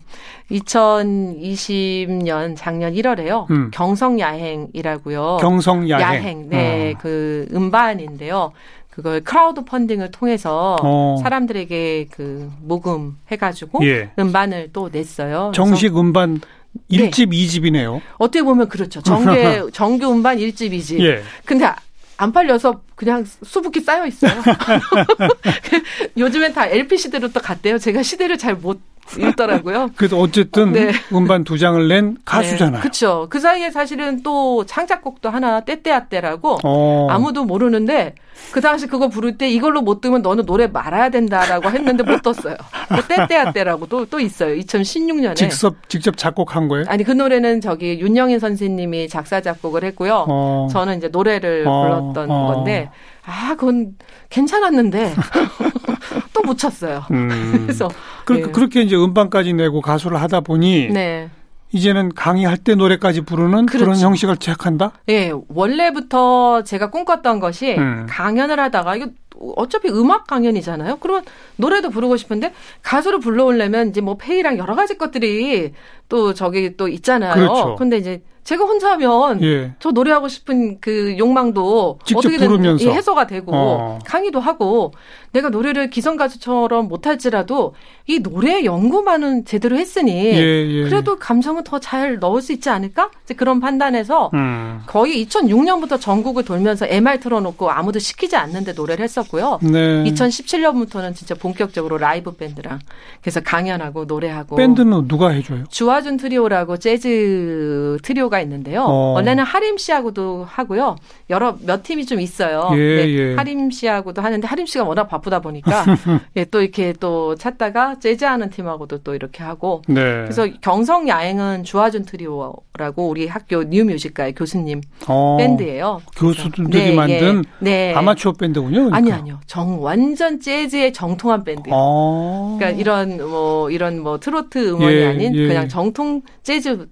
2020년 0.49 2.55
작년 2.57 2.93
1월에요. 2.93 3.49
음. 3.51 3.69
경성야행이라고요. 3.71 5.37
경성야행. 5.39 6.01
야행, 6.01 6.49
네, 6.49 6.93
어. 6.95 6.99
그 6.99 7.47
음반인데요. 7.53 8.51
그걸 8.97 9.21
크라우드 9.21 9.63
펀딩을 9.63 10.09
통해서 10.09 10.75
어. 10.81 11.17
사람들에게 11.21 12.07
그 12.09 12.51
모금 12.63 13.19
해가지고 13.31 13.85
예. 13.85 14.09
음반을 14.17 14.71
또 14.73 14.89
냈어요. 14.91 15.51
정식 15.53 15.95
음반 15.95 16.41
1집, 16.89 17.29
네. 17.29 17.37
2집이네요. 17.37 18.01
어떻게 18.17 18.41
보면 18.41 18.69
그렇죠. 18.69 18.99
정규, 19.03 19.69
정규 19.71 20.11
음반 20.11 20.39
1집, 20.39 20.71
2집. 20.71 20.99
예. 21.01 21.21
근데 21.45 21.71
안 22.17 22.31
팔려서 22.31 22.81
그냥 22.95 23.23
수북히 23.43 23.81
쌓여 23.81 24.07
있어요. 24.07 24.31
요즘엔 26.17 26.55
다 26.55 26.65
LP 26.65 26.97
시대로 26.97 27.27
또 27.27 27.39
갔대요. 27.39 27.77
제가 27.77 28.01
시대를 28.01 28.39
잘못 28.39 28.79
읽더라고요. 29.17 29.89
그래서 29.95 30.17
어쨌든 30.17 30.71
네. 30.73 30.91
음반 31.13 31.43
두 31.43 31.57
장을 31.57 31.87
낸 31.87 32.17
가수잖아요. 32.25 32.75
네, 32.75 32.79
그렇죠. 32.81 33.27
그 33.29 33.39
사이에 33.39 33.71
사실은 33.71 34.23
또 34.23 34.65
창작곡도 34.65 35.29
하나 35.29 35.61
tête-à-tête라고 35.61 36.59
어. 36.63 37.07
아무도 37.09 37.45
모르는데 37.45 38.15
그 38.51 38.61
당시 38.61 38.87
그거 38.87 39.07
부를 39.07 39.37
때 39.37 39.49
이걸로 39.49 39.81
못 39.81 40.01
뜨면 40.01 40.21
너는 40.21 40.45
노래 40.45 40.67
말아야 40.67 41.09
된다라고 41.09 41.69
했는데 41.69 42.03
못 42.03 42.21
떴어요. 42.21 42.55
그 42.89 43.07
떼떼아떼라고 43.07 43.87
또, 43.87 44.05
또 44.05 44.19
있어요. 44.19 44.55
2016년에. 44.55 45.35
직접, 45.35 45.89
직접 45.89 46.17
작곡한 46.17 46.67
거예요? 46.67 46.85
아니, 46.87 47.03
그 47.03 47.11
노래는 47.11 47.61
저기 47.61 47.99
윤영인 47.99 48.39
선생님이 48.39 49.09
작사, 49.09 49.41
작곡을 49.41 49.83
했고요. 49.83 50.25
어. 50.27 50.67
저는 50.71 50.97
이제 50.97 51.07
노래를 51.07 51.65
어. 51.67 51.81
불렀던 52.13 52.31
어. 52.31 52.53
건데, 52.53 52.89
아, 53.25 53.55
그건 53.57 53.95
괜찮았는데 54.29 55.13
또 56.33 56.47
못 56.47 56.57
쳤어요. 56.57 57.03
음. 57.11 57.63
그래서 57.67 57.89
그, 58.27 58.39
예. 58.39 58.41
그렇게 58.41 58.81
이제 58.81 58.95
음반까지 58.97 59.53
내고 59.53 59.79
가수를 59.79 60.21
하다 60.21 60.41
보니 60.41 60.89
네. 60.89 61.29
이제는 61.71 62.13
강의할 62.13 62.57
때 62.57 62.75
노래까지 62.75 63.21
부르는 63.21 63.67
그렇죠. 63.67 63.85
그런 63.85 63.97
형식을 63.97 64.35
제작한다? 64.35 64.91
예, 65.07 65.31
원래부터 65.47 66.63
제가 66.63 66.89
꿈꿨던 66.89 67.39
것이 67.39 67.75
음. 67.77 68.05
강연을 68.09 68.59
하다가 68.59 68.97
이거 68.97 69.07
어차피 69.55 69.87
음악 69.87 70.27
강연이잖아요. 70.27 70.97
그러면 70.97 71.23
노래도 71.55 71.89
부르고 71.89 72.17
싶은데 72.17 72.53
가수를 72.81 73.19
불러오려면 73.19 73.89
이제 73.89 74.01
뭐 74.01 74.17
페이랑 74.17 74.57
여러 74.57 74.75
가지 74.75 74.97
것들이 74.97 75.71
또 76.09 76.33
저기 76.33 76.75
또 76.75 76.89
있잖아요. 76.89 77.33
그렇죠. 77.33 77.75
근데 77.77 77.95
이제 77.97 78.21
제가 78.47 78.63
혼자 78.63 78.91
하면 78.91 79.43
예. 79.43 79.73
저 79.77 79.91
노래하고 79.91 80.29
싶은 80.29 80.79
그 80.79 81.17
욕망도 81.17 81.99
어떻게든 82.15 82.47
부르면서. 82.47 82.89
해소가 82.89 83.27
되고 83.27 83.51
어. 83.53 83.99
강의도 84.05 84.39
하고 84.39 84.93
내가 85.33 85.49
노래를 85.49 85.89
기성 85.89 86.15
가수처럼 86.15 86.87
못할지라도 86.87 87.73
이 88.05 88.19
노래 88.19 88.63
연구만은 88.63 89.43
제대로 89.43 89.75
했으니 89.77 90.13
예, 90.13 90.65
예. 90.65 90.83
그래도 90.83 91.19
감성은 91.19 91.65
더 91.65 91.77
잘 91.79 92.19
넣을 92.19 92.41
수 92.41 92.53
있지 92.53 92.69
않을까? 92.69 93.11
이제 93.25 93.33
그런 93.33 93.59
판단에서 93.59 94.31
음. 94.33 94.79
거의 94.87 95.25
2006년부터 95.25 95.99
전국을 95.99 96.43
돌면서 96.45 96.85
MR 96.87 97.19
틀어놓고 97.19 97.69
아무도 97.69 97.99
시키지 97.99 98.37
않는데 98.37 98.71
노래를 98.73 99.03
했었고요. 99.03 99.59
네. 99.61 100.03
2017년부터는 100.05 101.15
진짜 101.15 101.35
본격적으로 101.35 101.97
라이브 101.97 102.31
밴드랑 102.31 102.79
그래서 103.21 103.41
강연하고 103.41 104.05
노래하고 104.05 104.55
밴드는 104.55 105.07
누가 105.09 105.29
해줘요? 105.29 105.65
주화준 105.69 106.15
트리오라고 106.17 106.77
재즈 106.77 107.97
트리오가 108.03 108.36
있는데요. 108.41 108.83
어. 108.83 109.13
원래는 109.13 109.43
하림 109.43 109.77
씨하고도 109.77 110.45
하고요. 110.47 110.95
여러 111.29 111.57
몇 111.65 111.83
팀이 111.83 112.05
좀 112.05 112.19
있어요. 112.19 112.69
예, 112.73 112.77
네. 112.77 113.09
예. 113.09 113.35
하림 113.35 113.71
씨하고도 113.71 114.21
하는데 114.21 114.47
하림 114.47 114.65
씨가 114.65 114.83
워낙 114.83 115.07
바쁘다 115.07 115.39
보니까 115.39 115.83
예, 116.35 116.45
또 116.45 116.61
이렇게 116.61 116.93
또 116.99 117.35
찾다가 117.35 117.99
재즈하는 117.99 118.49
팀하고도 118.49 118.99
또 118.99 119.15
이렇게 119.15 119.43
하고 119.43 119.81
네. 119.87 120.01
그래서 120.01 120.47
경성 120.61 121.07
야행은 121.07 121.63
주화준 121.63 122.05
트리오라고 122.05 123.07
우리 123.07 123.27
학교 123.27 123.63
뉴뮤직과의 123.63 124.35
교수님 124.35 124.81
어, 125.07 125.37
밴드예요. 125.37 126.01
교수들이 126.15 126.69
네, 126.69 126.95
만든 126.95 127.43
예, 127.61 127.65
네. 127.65 127.93
아마추어 127.93 128.33
밴드군요. 128.33 128.85
그러니까. 128.85 128.97
아니 128.97 129.11
아니요. 129.11 129.39
정 129.45 129.81
완전 129.83 130.39
재즈의 130.39 130.93
정통한 130.93 131.43
밴드예요. 131.43 131.75
어. 131.75 132.57
그러니까 132.57 132.79
이런 132.79 133.17
뭐 133.17 133.69
이런 133.71 134.01
뭐 134.01 134.19
트로트 134.19 134.69
음원이 134.69 134.95
예, 134.95 135.07
아닌 135.07 135.35
예. 135.35 135.47
그냥 135.47 135.67
정통 135.67 136.21
재즈 136.43 136.87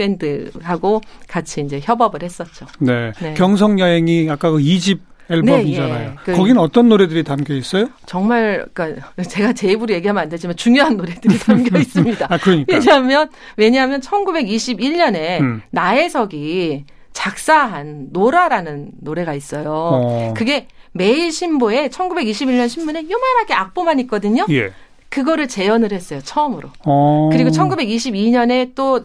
밴드하고 0.00 1.02
같이 1.28 1.60
이제 1.60 1.80
협업을 1.82 2.22
했었죠. 2.22 2.66
네. 2.78 3.12
네. 3.20 3.34
경성 3.34 3.78
여행이 3.78 4.28
아까 4.30 4.50
그 4.50 4.58
2집 4.58 5.00
앨범이잖아요. 5.28 5.94
네, 5.94 6.04
예. 6.06 6.16
그 6.24 6.32
거기는 6.32 6.60
어떤 6.60 6.88
노래들이 6.88 7.22
담겨 7.22 7.54
있어요? 7.54 7.88
정말 8.06 8.66
그러니까 8.74 9.06
제가 9.22 9.52
제 9.52 9.70
입으로 9.70 9.94
얘기하면 9.94 10.24
안 10.24 10.28
되지만 10.28 10.56
중요한 10.56 10.96
노래들이 10.96 11.38
담겨 11.38 11.78
있습니다. 11.78 12.26
아, 12.28 12.38
그러니까. 12.38 12.74
왜냐하면 12.74 13.28
왜냐하면 13.56 14.00
1921년에 14.00 15.40
음. 15.40 15.62
나혜석이 15.70 16.84
작사한 17.12 18.08
노라라는 18.10 18.92
노래가 19.00 19.34
있어요. 19.34 19.70
어. 19.72 20.34
그게 20.36 20.66
매일 20.92 21.30
신보에 21.30 21.88
1921년 21.88 22.68
신문에 22.68 23.04
요만하게 23.08 23.54
악보만 23.54 24.00
있거든요. 24.00 24.46
예. 24.50 24.72
그거를 25.10 25.48
재현을 25.48 25.92
했어요 25.92 26.20
처음으로. 26.22 26.70
어. 26.86 27.28
그리고 27.32 27.50
1922년에 27.50 28.74
또 28.76 29.04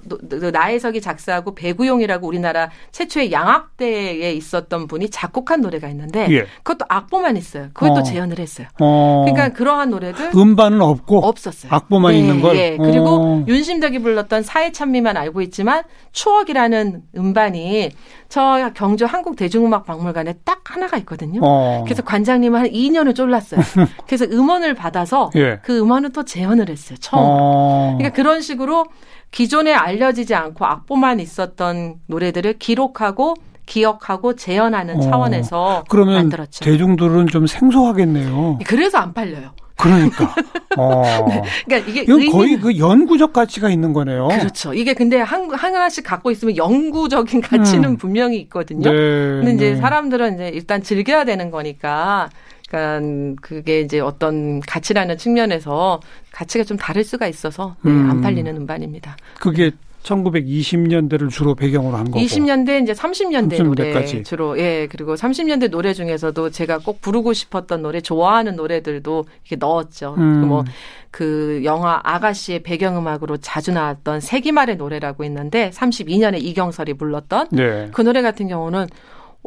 나혜석이 0.53 1.01
작사하고 1.01 1.55
배구용이라고 1.55 2.27
우리나라 2.27 2.69
최초의 2.91 3.31
양악대에 3.31 4.31
있었던 4.33 4.87
분이 4.87 5.09
작곡한 5.09 5.61
노래가 5.61 5.89
있는데 5.89 6.27
예. 6.29 6.45
그것도 6.63 6.85
악보만 6.87 7.37
있어요. 7.37 7.69
그것도 7.73 8.01
어. 8.01 8.03
재현을 8.03 8.37
했어요. 8.37 8.67
어. 8.79 9.25
그러니까 9.25 9.49
그러한 9.57 9.89
노래들 9.89 10.31
음반은 10.35 10.79
없고 10.81 11.25
없었어요. 11.25 11.71
악보만 11.73 12.13
네, 12.13 12.19
있는 12.19 12.39
걸. 12.39 12.55
예. 12.55 12.77
그리고 12.77 13.07
어. 13.07 13.45
윤심덕이 13.47 13.99
불렀던 13.99 14.43
사회찬미만 14.43 15.17
알고 15.17 15.41
있지만 15.41 15.83
추억이라는 16.11 17.01
음반이 17.17 17.91
저 18.35 18.69
경주 18.73 19.05
한국 19.05 19.37
대중음악 19.37 19.85
박물관에 19.85 20.33
딱 20.43 20.59
하나가 20.65 20.97
있거든요. 20.97 21.39
어. 21.41 21.83
그래서 21.85 22.03
관장님은 22.03 22.59
한 22.59 22.67
2년을 22.69 23.15
쫄랐어요. 23.15 23.61
그래서 24.05 24.25
음원을 24.25 24.73
받아서 24.73 25.29
예. 25.37 25.61
그 25.63 25.79
음원을 25.79 26.11
또 26.11 26.25
재현을 26.25 26.67
했어요. 26.67 26.97
처음. 26.99 27.23
어. 27.25 27.93
그러니까 27.97 28.13
그런 28.13 28.41
식으로 28.41 28.87
기존에 29.31 29.73
알려지지 29.73 30.35
않고 30.35 30.65
악보만 30.65 31.21
있었던 31.21 32.01
노래들을 32.07 32.57
기록하고 32.59 33.35
기억하고 33.65 34.35
재현하는 34.35 34.97
어. 34.97 34.99
차원에서 34.99 35.85
그러면 35.87 36.15
만들었죠. 36.15 36.65
대중들은 36.65 37.27
좀 37.27 37.47
생소하겠네요. 37.47 38.59
그래서 38.65 38.97
안 38.97 39.13
팔려요. 39.13 39.51
그러니까. 39.77 40.33
어. 40.77 41.25
그러니까 41.65 41.89
이게 41.89 42.01
이건 42.01 42.31
거의 42.31 42.59
그 42.59 42.77
연구적 42.77 43.33
가치가 43.33 43.69
있는 43.69 43.93
거네요. 43.93 44.27
그렇죠. 44.27 44.73
이게 44.73 44.93
근데 44.93 45.19
한 45.19 45.49
하나씩 45.53 46.03
갖고 46.03 46.31
있으면 46.31 46.57
영구적인 46.57 47.41
가치는 47.41 47.89
음. 47.91 47.97
분명히 47.97 48.39
있거든요. 48.41 48.91
네, 48.91 48.97
근데 48.97 49.53
이제 49.53 49.69
네. 49.71 49.75
사람들은 49.77 50.35
이제 50.35 50.47
일단 50.49 50.81
즐겨야 50.81 51.25
되는 51.25 51.51
거니까. 51.51 52.29
그러니까 52.67 53.41
그게 53.41 53.81
이제 53.81 53.99
어떤 53.99 54.59
가치라는 54.61 55.17
측면에서 55.17 55.99
가치가 56.31 56.63
좀 56.63 56.77
다를 56.77 57.03
수가 57.03 57.27
있어서 57.27 57.75
네, 57.83 57.91
음. 57.91 58.09
안 58.09 58.21
팔리는 58.21 58.55
음반입니다. 58.57 59.15
그게 59.39 59.71
1920년대를 60.05 61.29
주로 61.29 61.55
배경으로 61.55 61.97
한 61.97 62.05
거고. 62.05 62.19
20년대 62.19 62.83
이제 62.83 62.93
30년대 62.93 63.57
30년대까지. 63.57 64.11
노래 64.11 64.23
주로 64.23 64.59
예 64.59 64.87
그리고 64.89 65.15
30년대 65.15 65.69
노래 65.69 65.93
중에서도 65.93 66.51
제가 66.51 66.79
꼭 66.79 67.01
부르고 67.01 67.33
싶었던 67.33 67.81
노래 67.81 67.99
좋아하는 68.01 68.55
노래들도 68.55 69.25
이렇게 69.43 69.55
넣었죠. 69.57 70.15
음. 70.17 70.41
그 70.41 70.45
뭐그 70.45 70.71
그 71.11 71.61
영화 71.63 71.99
아가씨의 72.03 72.63
배경음악으로 72.63 73.37
자주 73.37 73.71
나왔던 73.71 74.19
세기말의 74.19 74.77
노래라고 74.77 75.23
있는데 75.25 75.71
32년에 75.71 76.41
이경설이 76.41 76.93
불렀던 76.93 77.47
네. 77.51 77.89
그 77.91 78.01
노래 78.01 78.21
같은 78.21 78.47
경우는 78.47 78.87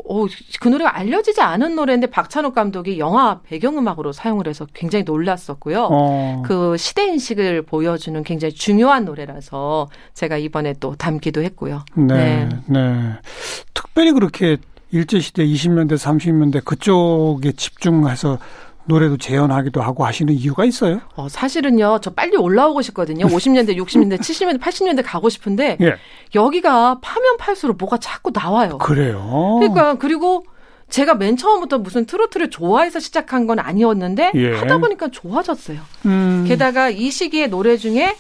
오, 0.05 0.27
그 0.61 0.69
노래가 0.69 0.97
알려지지 0.97 1.41
않은 1.41 1.75
노래인데 1.75 2.09
박찬욱 2.09 2.55
감독이 2.55 2.99
영화 2.99 3.41
배경음악으로 3.43 4.13
사용을 4.13 4.47
해서 4.47 4.67
굉장히 4.75 5.05
놀랐었고요. 5.05 5.89
어. 5.91 6.43
그 6.45 6.77
시대 6.77 7.07
인식을 7.07 7.63
보여주는 7.63 8.23
굉장히 8.23 8.55
중요한 8.55 9.05
노래라서 9.05 9.89
제가 10.15 10.37
이번에 10.37 10.75
또 10.81 10.95
담기도 10.97 11.43
했고요. 11.43 11.85
네. 11.95 12.49
네. 12.49 12.49
네. 12.67 13.13
특별히 13.75 14.13
그렇게 14.13 14.57
일제시대 14.91 15.45
20년대, 15.45 15.95
30년대 15.95 16.65
그쪽에 16.65 17.53
집중해서 17.53 18.39
노래도 18.89 19.17
재현하기도 19.17 19.81
하고 19.81 20.05
하시는 20.05 20.33
이유가 20.33 20.65
있어요? 20.65 21.01
어, 21.15 21.29
사실은요, 21.29 21.99
저 22.03 22.11
빨리 22.11 22.37
올라오고 22.37 22.83
싶거든요. 22.83 23.27
50년대, 23.27 23.77
60년대, 23.77 24.19
70년대, 24.19 24.61
80년대 24.61 25.03
가고 25.05 25.29
싶은데, 25.29 25.77
예. 25.81 25.95
여기가 26.35 26.99
파면 27.01 27.37
팔수록 27.39 27.77
뭐가 27.79 27.99
자꾸 27.99 28.33
나와요. 28.35 28.79
그래요? 28.79 29.59
그러니까, 29.61 29.95
그리고 29.95 30.45
제가 30.89 31.15
맨 31.15 31.37
처음부터 31.37 31.79
무슨 31.79 32.07
트로트를 32.07 32.51
좋아해서 32.51 32.99
시작한 32.99 33.47
건 33.47 33.59
아니었는데, 33.59 34.33
예. 34.35 34.55
하다 34.55 34.79
보니까 34.79 35.09
좋아졌어요. 35.09 35.81
음. 36.07 36.45
게다가 36.49 36.89
이 36.89 37.11
시기에 37.11 37.47
노래 37.49 37.77
중에 37.77 38.17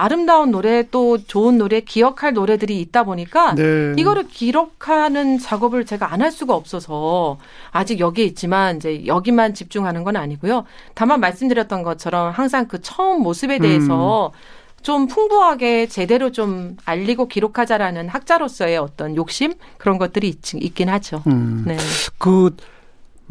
아름다운 0.00 0.50
노래 0.50 0.84
또 0.90 1.18
좋은 1.18 1.58
노래 1.58 1.80
기억할 1.80 2.32
노래들이 2.32 2.80
있다 2.80 3.02
보니까 3.04 3.54
네. 3.56 3.94
이거를 3.96 4.28
기록하는 4.28 5.38
작업을 5.38 5.84
제가 5.84 6.12
안 6.12 6.20
할 6.20 6.30
수가 6.30 6.54
없어서 6.54 7.38
아직 7.70 7.98
여기에 7.98 8.26
있지만 8.26 8.76
이제 8.76 9.06
여기만 9.06 9.54
집중하는 9.54 10.04
건 10.04 10.16
아니고요. 10.16 10.64
다만 10.94 11.18
말씀드렸던 11.20 11.82
것처럼 11.82 12.30
항상 12.30 12.68
그 12.68 12.80
처음 12.82 13.22
모습에 13.22 13.58
대해서 13.58 14.32
음. 14.34 14.82
좀 14.82 15.06
풍부하게 15.06 15.86
제대로 15.86 16.30
좀 16.30 16.76
알리고 16.84 17.28
기록하자라는 17.28 18.08
학자로서의 18.08 18.76
어떤 18.76 19.16
욕심 19.16 19.54
그런 19.78 19.96
것들이 19.98 20.28
있, 20.28 20.54
있긴 20.54 20.88
하죠. 20.90 21.22
음. 21.26 21.64
네. 21.66 21.76
그 22.18 22.54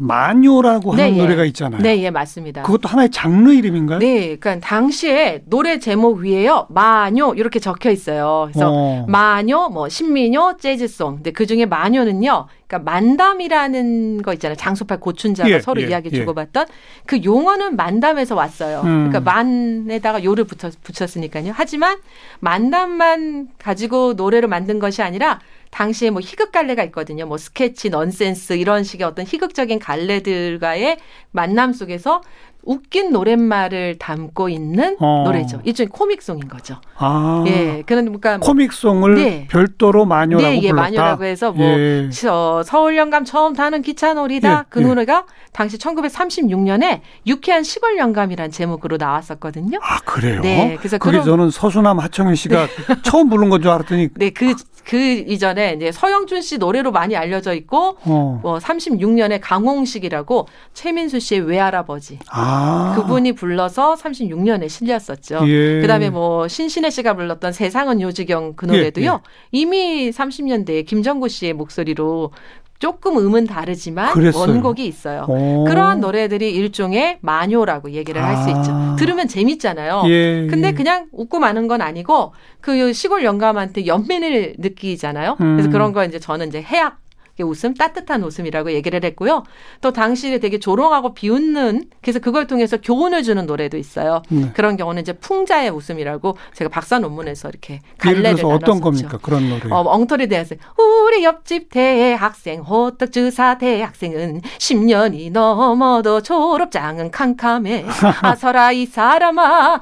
마녀라고 0.00 0.92
하는 0.92 1.04
네, 1.04 1.16
예. 1.16 1.20
노래가 1.20 1.44
있잖아요. 1.44 1.82
네, 1.82 2.02
예, 2.02 2.10
맞습니다. 2.10 2.62
그것도 2.62 2.88
하나의 2.88 3.10
장르 3.10 3.52
이름인가요? 3.52 3.98
네, 3.98 4.36
그러니까 4.36 4.58
당시에 4.58 5.42
노래 5.44 5.78
제목 5.78 6.20
위에요. 6.20 6.66
마녀 6.70 7.34
이렇게 7.34 7.58
적혀 7.58 7.90
있어요. 7.90 8.48
그래서 8.50 8.70
어. 8.72 9.04
마녀, 9.06 9.68
뭐 9.68 9.90
신민요, 9.90 10.56
재즈송. 10.58 11.16
근데 11.16 11.32
그 11.32 11.44
중에 11.44 11.66
마녀는요. 11.66 12.46
그러니까 12.66 12.90
만담이라는 12.90 14.22
거 14.22 14.32
있잖아요. 14.32 14.56
장소팔 14.56 15.00
고춘자가 15.00 15.50
예, 15.50 15.60
서로 15.60 15.82
예, 15.82 15.88
이야기 15.88 16.08
예. 16.10 16.16
주고받던 16.16 16.66
그 17.04 17.22
용어는 17.22 17.76
만담에서 17.76 18.34
왔어요. 18.34 18.80
음. 18.84 19.10
그러니까 19.10 19.20
만에다가 19.20 20.24
요를 20.24 20.44
붙여, 20.44 20.70
붙였으니까요. 20.82 21.52
하지만 21.54 21.98
만담만 22.38 23.48
가지고 23.58 24.14
노래를 24.14 24.48
만든 24.48 24.78
것이 24.78 25.02
아니라 25.02 25.40
당시에 25.70 26.10
뭐 26.10 26.20
희극 26.20 26.52
갈래가 26.52 26.84
있거든요. 26.84 27.26
뭐 27.26 27.38
스케치, 27.38 27.90
넌센스 27.90 28.54
이런 28.54 28.84
식의 28.84 29.06
어떤 29.06 29.24
희극적인 29.24 29.78
갈래들과의 29.78 30.98
만남 31.30 31.72
속에서 31.72 32.22
웃긴 32.62 33.12
노랫말을 33.12 33.98
담고 33.98 34.48
있는 34.48 34.96
어. 34.98 35.22
노래죠. 35.24 35.60
일종의 35.64 35.88
코믹송인 35.90 36.48
거죠. 36.48 36.80
아. 36.96 37.44
예. 37.46 37.82
그러니까 37.86 38.38
뭐 38.38 38.46
코믹송을 38.48 39.14
네. 39.14 39.46
별도로 39.48 40.04
마녀라고 40.04 40.48
네, 40.48 40.56
예, 40.62 40.70
불렀다. 40.70 40.82
마녀라고 40.82 41.24
해서 41.24 41.52
뭐 41.52 41.64
예. 41.66 42.10
서울 42.12 42.96
영감 42.96 43.24
처음 43.24 43.54
타는 43.54 43.82
기차 43.82 44.14
놀이다. 44.14 44.50
예, 44.50 44.64
그 44.68 44.80
예. 44.82 44.84
노래가 44.84 45.26
당시 45.52 45.78
1936년에 45.78 47.00
유쾌한 47.26 47.62
시골 47.62 47.96
영감이란 47.98 48.50
제목으로 48.50 48.96
나왔었거든요. 48.96 49.78
아, 49.82 50.00
그래요? 50.00 50.40
네. 50.40 50.76
그래서 50.78 50.98
그게 50.98 51.12
그런... 51.12 51.24
저는 51.24 51.50
서수남 51.50 51.98
하청현 52.00 52.34
씨가 52.34 52.66
네. 52.66 52.96
처음 53.02 53.28
부른 53.28 53.48
건 53.48 53.60
줄 53.60 53.68
알았더니 53.70 54.08
네, 54.14 54.30
그그 54.30 54.96
이전에 55.28 55.74
이제 55.74 55.92
서영준 55.92 56.40
씨 56.40 56.56
노래로 56.56 56.92
많이 56.92 57.14
알려져 57.14 57.52
있고 57.52 57.98
어. 58.04 58.40
뭐 58.42 58.58
36년에 58.58 59.38
강홍식이라고 59.42 60.48
최민수 60.72 61.20
씨의 61.20 61.42
외할아버지 61.42 62.18
아. 62.30 62.49
그분이 62.96 63.32
불러서 63.32 63.94
36년에 63.94 64.68
실렸었죠. 64.68 65.40
예. 65.46 65.80
그다음에 65.80 66.10
뭐 66.10 66.48
신신혜 66.48 66.90
씨가 66.90 67.14
불렀던 67.14 67.52
세상은 67.52 68.00
요지경 68.00 68.54
그 68.56 68.66
노래도요. 68.66 69.04
예, 69.04 69.10
예. 69.12 69.18
이미 69.52 70.10
30년대에 70.10 70.86
김정구 70.86 71.28
씨의 71.28 71.54
목소리로 71.54 72.32
조금 72.80 73.18
음은 73.18 73.46
다르지만 73.46 74.14
그랬어요. 74.14 74.40
원곡이 74.40 74.86
있어요. 74.86 75.26
오. 75.28 75.64
그러한 75.64 76.00
노래들이 76.00 76.50
일종의 76.50 77.18
마녀라고 77.20 77.90
얘기를 77.90 78.24
할수 78.24 78.48
있죠. 78.48 78.72
아. 78.72 78.96
들으면 78.98 79.28
재밌잖아요. 79.28 80.04
예, 80.06 80.46
근데 80.48 80.68
예. 80.68 80.72
그냥 80.72 81.06
웃고 81.12 81.38
마는 81.38 81.68
건 81.68 81.82
아니고 81.82 82.32
그 82.62 82.92
시골 82.94 83.22
영감한테 83.22 83.86
연민을 83.86 84.54
느끼잖아요. 84.58 85.36
그래서 85.36 85.68
음. 85.68 85.70
그런 85.70 85.92
거 85.92 86.04
이제 86.04 86.18
저는 86.18 86.48
이제 86.48 86.62
해악 86.62 86.98
웃음, 87.40 87.74
따뜻한 87.74 88.22
웃음이라고 88.22 88.72
얘기를 88.72 89.02
했고요. 89.02 89.44
또 89.80 89.92
당시에 89.92 90.38
되게 90.38 90.58
조롱하고 90.58 91.14
비웃는 91.14 91.84
그래서 92.02 92.18
그걸 92.18 92.46
통해서 92.46 92.76
교훈을 92.76 93.22
주는 93.22 93.46
노래도 93.46 93.76
있어요. 93.78 94.22
네. 94.28 94.50
그런 94.54 94.76
경우는 94.76 95.02
이제 95.02 95.12
풍자의 95.14 95.70
웃음이라고 95.70 96.36
제가 96.54 96.68
박사 96.68 96.98
논문에서 96.98 97.48
이렇게 97.48 97.80
갈래를 97.98 98.38
예를 98.38 98.44
어떤 98.44 98.80
겁니까? 98.80 99.18
그런 99.22 99.48
노래. 99.48 99.62
어, 99.70 99.80
엉터리 99.86 100.28
대학생. 100.28 100.58
우리 100.76 101.24
옆집 101.24 101.70
대학생 101.70 102.60
호떡 102.60 103.10
주사 103.12 103.56
대학생은 103.58 104.42
10년이 104.58 105.32
넘어도 105.32 106.20
졸업장은 106.20 107.10
캄캄해. 107.10 107.86
아서라 108.22 108.72
이 108.72 108.86
사람아. 108.86 109.80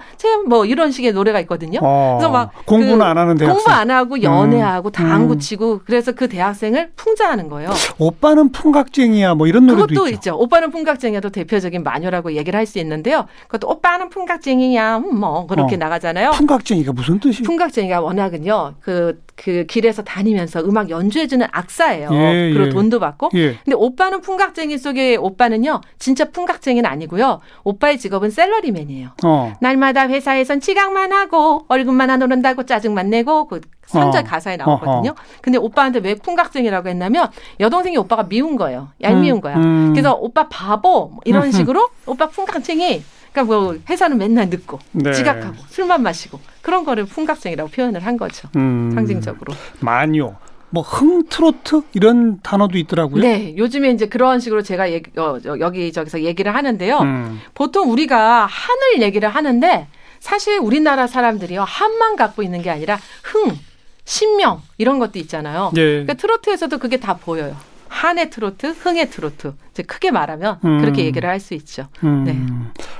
뭐 0.48 0.64
이런 0.64 0.90
식의 0.92 1.12
노래가 1.12 1.40
있거든요. 1.40 1.80
어, 1.82 2.16
그래서 2.18 2.30
막 2.32 2.52
공부는 2.66 2.98
그 2.98 3.04
안 3.04 3.16
하는 3.18 3.36
대학생. 3.36 3.56
공부 3.56 3.70
안 3.70 3.90
하고 3.90 4.22
연애하고 4.22 4.88
음. 4.90 4.92
당구 4.92 5.34
음. 5.34 5.38
치고 5.38 5.80
그래서 5.84 6.12
그 6.12 6.28
대학생을 6.28 6.92
풍자하는 6.96 7.47
거예요. 7.48 7.70
오빠는 7.98 8.52
풍각쟁이야 8.52 9.34
뭐 9.34 9.46
이런 9.46 9.66
노래도 9.66 9.86
그것도 9.86 10.08
있죠. 10.10 10.36
오빠는 10.38 10.70
풍각쟁이야도 10.70 11.30
대표적인 11.30 11.82
마녀라고 11.82 12.32
얘기를 12.34 12.58
할 12.58 12.68
수 12.68 12.78
있는데요. 12.80 13.26
그것도 13.46 13.68
오빠는 13.70 14.10
풍각쟁이야 14.10 14.98
음, 14.98 15.18
뭐 15.20 15.46
그렇게 15.46 15.76
어. 15.76 15.78
나가잖아요. 15.78 16.32
풍각쟁이가 16.32 16.92
무슨 16.92 17.18
뜻이? 17.18 17.42
풍각쟁이가 17.42 18.00
워낙은요. 18.00 18.74
그 18.80 19.22
그그 19.38 19.64
길에서 19.66 20.02
다니면서 20.02 20.60
음악 20.60 20.90
연주해주는 20.90 21.46
악사예요. 21.50 22.10
예, 22.12 22.50
그리고 22.52 22.66
예. 22.66 22.70
돈도 22.70 22.98
받고. 22.98 23.30
예. 23.34 23.54
근데 23.64 23.74
오빠는 23.74 24.20
풍각쟁이 24.20 24.76
속의 24.76 25.16
오빠는요, 25.16 25.80
진짜 25.98 26.24
풍각쟁이는 26.26 26.88
아니고요. 26.88 27.40
오빠의 27.62 27.98
직업은 27.98 28.30
셀러리맨이에요. 28.30 29.10
어. 29.24 29.52
날마다 29.60 30.08
회사에선 30.08 30.60
지각만 30.60 31.12
하고 31.12 31.64
얼굴만 31.68 32.10
안 32.10 32.20
오른다고 32.22 32.64
짜증만 32.64 33.10
내고 33.10 33.46
그 33.46 33.60
3절 33.86 34.16
어. 34.16 34.24
가사에 34.24 34.56
나오거든요. 34.56 35.10
어허. 35.10 35.14
근데 35.40 35.56
오빠한테 35.58 36.00
왜 36.00 36.14
풍각쟁이라고 36.14 36.88
했냐면 36.88 37.28
여동생이 37.58 37.96
오빠가 37.96 38.24
미운 38.24 38.56
거예요. 38.56 38.88
얄미운 39.00 39.38
음, 39.38 39.40
거야. 39.40 39.56
음. 39.56 39.92
그래서 39.92 40.14
오빠 40.14 40.48
바보 40.48 41.08
뭐 41.08 41.20
이런 41.24 41.50
식으로 41.52 41.88
오빠 42.04 42.26
풍각쟁이 42.26 43.02
그러니까 43.32 43.44
뭐 43.44 43.76
회사는 43.88 44.18
맨날 44.18 44.48
늦고 44.48 44.78
네. 44.92 45.12
지각하고 45.12 45.56
술만 45.68 46.02
마시고 46.02 46.40
그런 46.62 46.84
거를 46.84 47.04
풍각쟁이라고 47.04 47.70
표현을 47.70 48.04
한 48.04 48.16
거죠. 48.16 48.48
음, 48.56 48.90
상징적으로. 48.94 49.54
마녀. 49.80 50.36
뭐 50.70 50.82
흥트로트 50.82 51.82
이런 51.94 52.40
단어도 52.42 52.76
있더라고요. 52.76 53.22
네, 53.22 53.54
요즘에 53.56 53.90
이제 53.90 54.06
그런 54.06 54.38
식으로 54.38 54.62
제가 54.62 54.92
얘기, 54.92 55.10
어, 55.18 55.38
여기 55.60 55.90
저기서 55.92 56.22
얘기를 56.22 56.54
하는데요. 56.54 56.98
음. 56.98 57.40
보통 57.54 57.90
우리가 57.90 58.44
한을 58.44 59.00
얘기를 59.00 59.28
하는데 59.30 59.86
사실 60.20 60.58
우리나라 60.58 61.06
사람들이요 61.06 61.62
한만 61.62 62.16
갖고 62.16 62.42
있는 62.42 62.60
게 62.60 62.70
아니라 62.70 62.98
흥, 63.22 63.56
신명 64.04 64.60
이런 64.76 64.98
것도 64.98 65.18
있잖아요. 65.20 65.70
네. 65.74 65.82
그러니까 65.82 66.14
트로트에서도 66.14 66.76
그게 66.78 66.98
다 66.98 67.16
보여요. 67.16 67.56
한의 67.98 68.30
트로트, 68.30 68.66
흥의 68.78 69.10
트로트. 69.10 69.54
이제 69.72 69.82
크게 69.82 70.10
말하면 70.12 70.60
음. 70.64 70.80
그렇게 70.80 71.04
얘기를 71.04 71.28
할 71.28 71.40
수 71.40 71.54
있죠. 71.54 71.88
음. 72.04 72.24
네. 72.24 72.38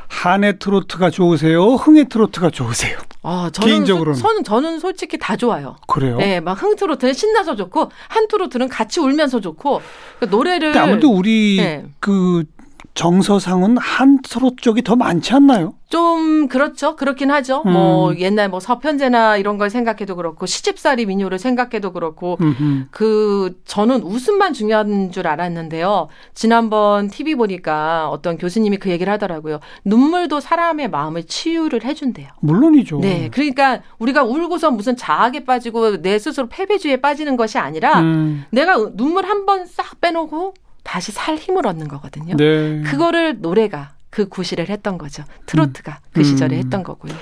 한의 0.09 0.59
트로트가 0.59 1.11
좋으세요? 1.11 1.75
흥의 1.75 2.09
트로트가 2.09 2.51
좋으세요? 2.51 2.99
아, 3.23 3.49
저는 3.53 3.69
개인적으로는 3.69 4.19
저는 4.21 4.45
저는 4.45 4.79
솔직히 4.81 5.19
다 5.19 5.37
좋아요. 5.37 5.77
그래요? 5.87 6.17
네, 6.17 6.41
막 6.41 6.63
흥 6.63 6.75
트로트는 6.75 7.15
신나서 7.15 7.55
좋고 7.55 7.91
한 8.09 8.27
트로트는 8.29 8.69
같이 8.69 8.99
울면서 9.01 9.41
좋고 9.41 9.81
그러니까 10.19 10.37
노래를 10.37 10.77
아무래도 10.77 11.11
우리 11.11 11.59
네. 11.59 11.85
그 12.01 12.45
정서상은 12.95 13.77
한 13.79 14.21
트로트 14.23 14.57
쪽이 14.57 14.83
더 14.83 14.97
많지 14.97 15.33
않나요? 15.35 15.75
좀 15.89 16.49
그렇죠. 16.49 16.97
그렇긴 16.97 17.31
하죠. 17.31 17.63
음. 17.65 17.73
뭐 17.73 18.15
옛날 18.19 18.51
뭐 18.51 18.61
서편제나 18.61 19.37
이런 19.39 19.57
걸 19.57 19.71
생각해도 19.71 20.17
그렇고 20.17 20.45
시집살이 20.45 21.07
민요를 21.07 21.39
생각해도 21.39 21.93
그렇고 21.93 22.37
음흠. 22.41 22.87
그 22.91 23.59
저는 23.65 24.03
웃음만 24.03 24.53
중요한 24.53 25.11
줄 25.13 25.27
알았는데요. 25.27 26.09
지난번 26.35 27.09
TV 27.09 27.37
보니까 27.37 28.09
어떤 28.11 28.37
교수님이 28.37 28.77
그 28.77 28.91
얘기를 28.91 29.11
하더라고요. 29.13 29.61
눈물도 29.85 30.41
사람의 30.41 30.91
마음을 30.91 31.23
치유를 31.25 31.85
해준대요. 31.85 32.29
물론이죠. 32.41 32.99
네, 32.99 33.31
그러니까 33.33 33.81
우리가 33.99 34.25
울고서 34.25 34.71
무슨 34.71 34.95
자학에 34.97 35.45
빠지고 35.45 36.03
내 36.03 36.19
스스로 36.19 36.49
패배주의에 36.49 36.99
빠지는 36.99 37.37
것이 37.37 37.59
아니라 37.59 38.01
음. 38.01 38.45
내가 38.51 38.77
눈물 38.95 39.25
한 39.25 39.47
번 39.47 39.65
싹 39.67 40.01
빼놓고 40.01 40.53
다시 40.89 41.13
살 41.13 41.37
힘을 41.37 41.67
얻는 41.67 41.87
거거든요. 41.87 42.35
네. 42.35 42.81
그거를 42.81 43.43
노래가 43.43 43.93
그 44.09 44.27
구실을 44.27 44.71
했던 44.71 44.97
거죠. 44.97 45.23
트로트가 45.45 45.93
음. 45.93 46.11
그 46.15 46.25
시절에 46.25 46.57
음. 46.57 46.59
했던 46.61 46.83
거고요. 46.83 47.13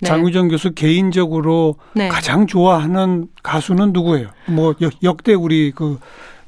네. 0.00 0.08
장유정 0.08 0.48
교수 0.48 0.72
개인적으로 0.72 1.76
네. 1.94 2.08
가장 2.08 2.46
좋아하는 2.46 3.28
가수는 3.42 3.94
누구예요? 3.94 4.28
뭐 4.48 4.74
역, 5.02 5.24
대 5.24 5.32
우리 5.32 5.72
그 5.74 5.98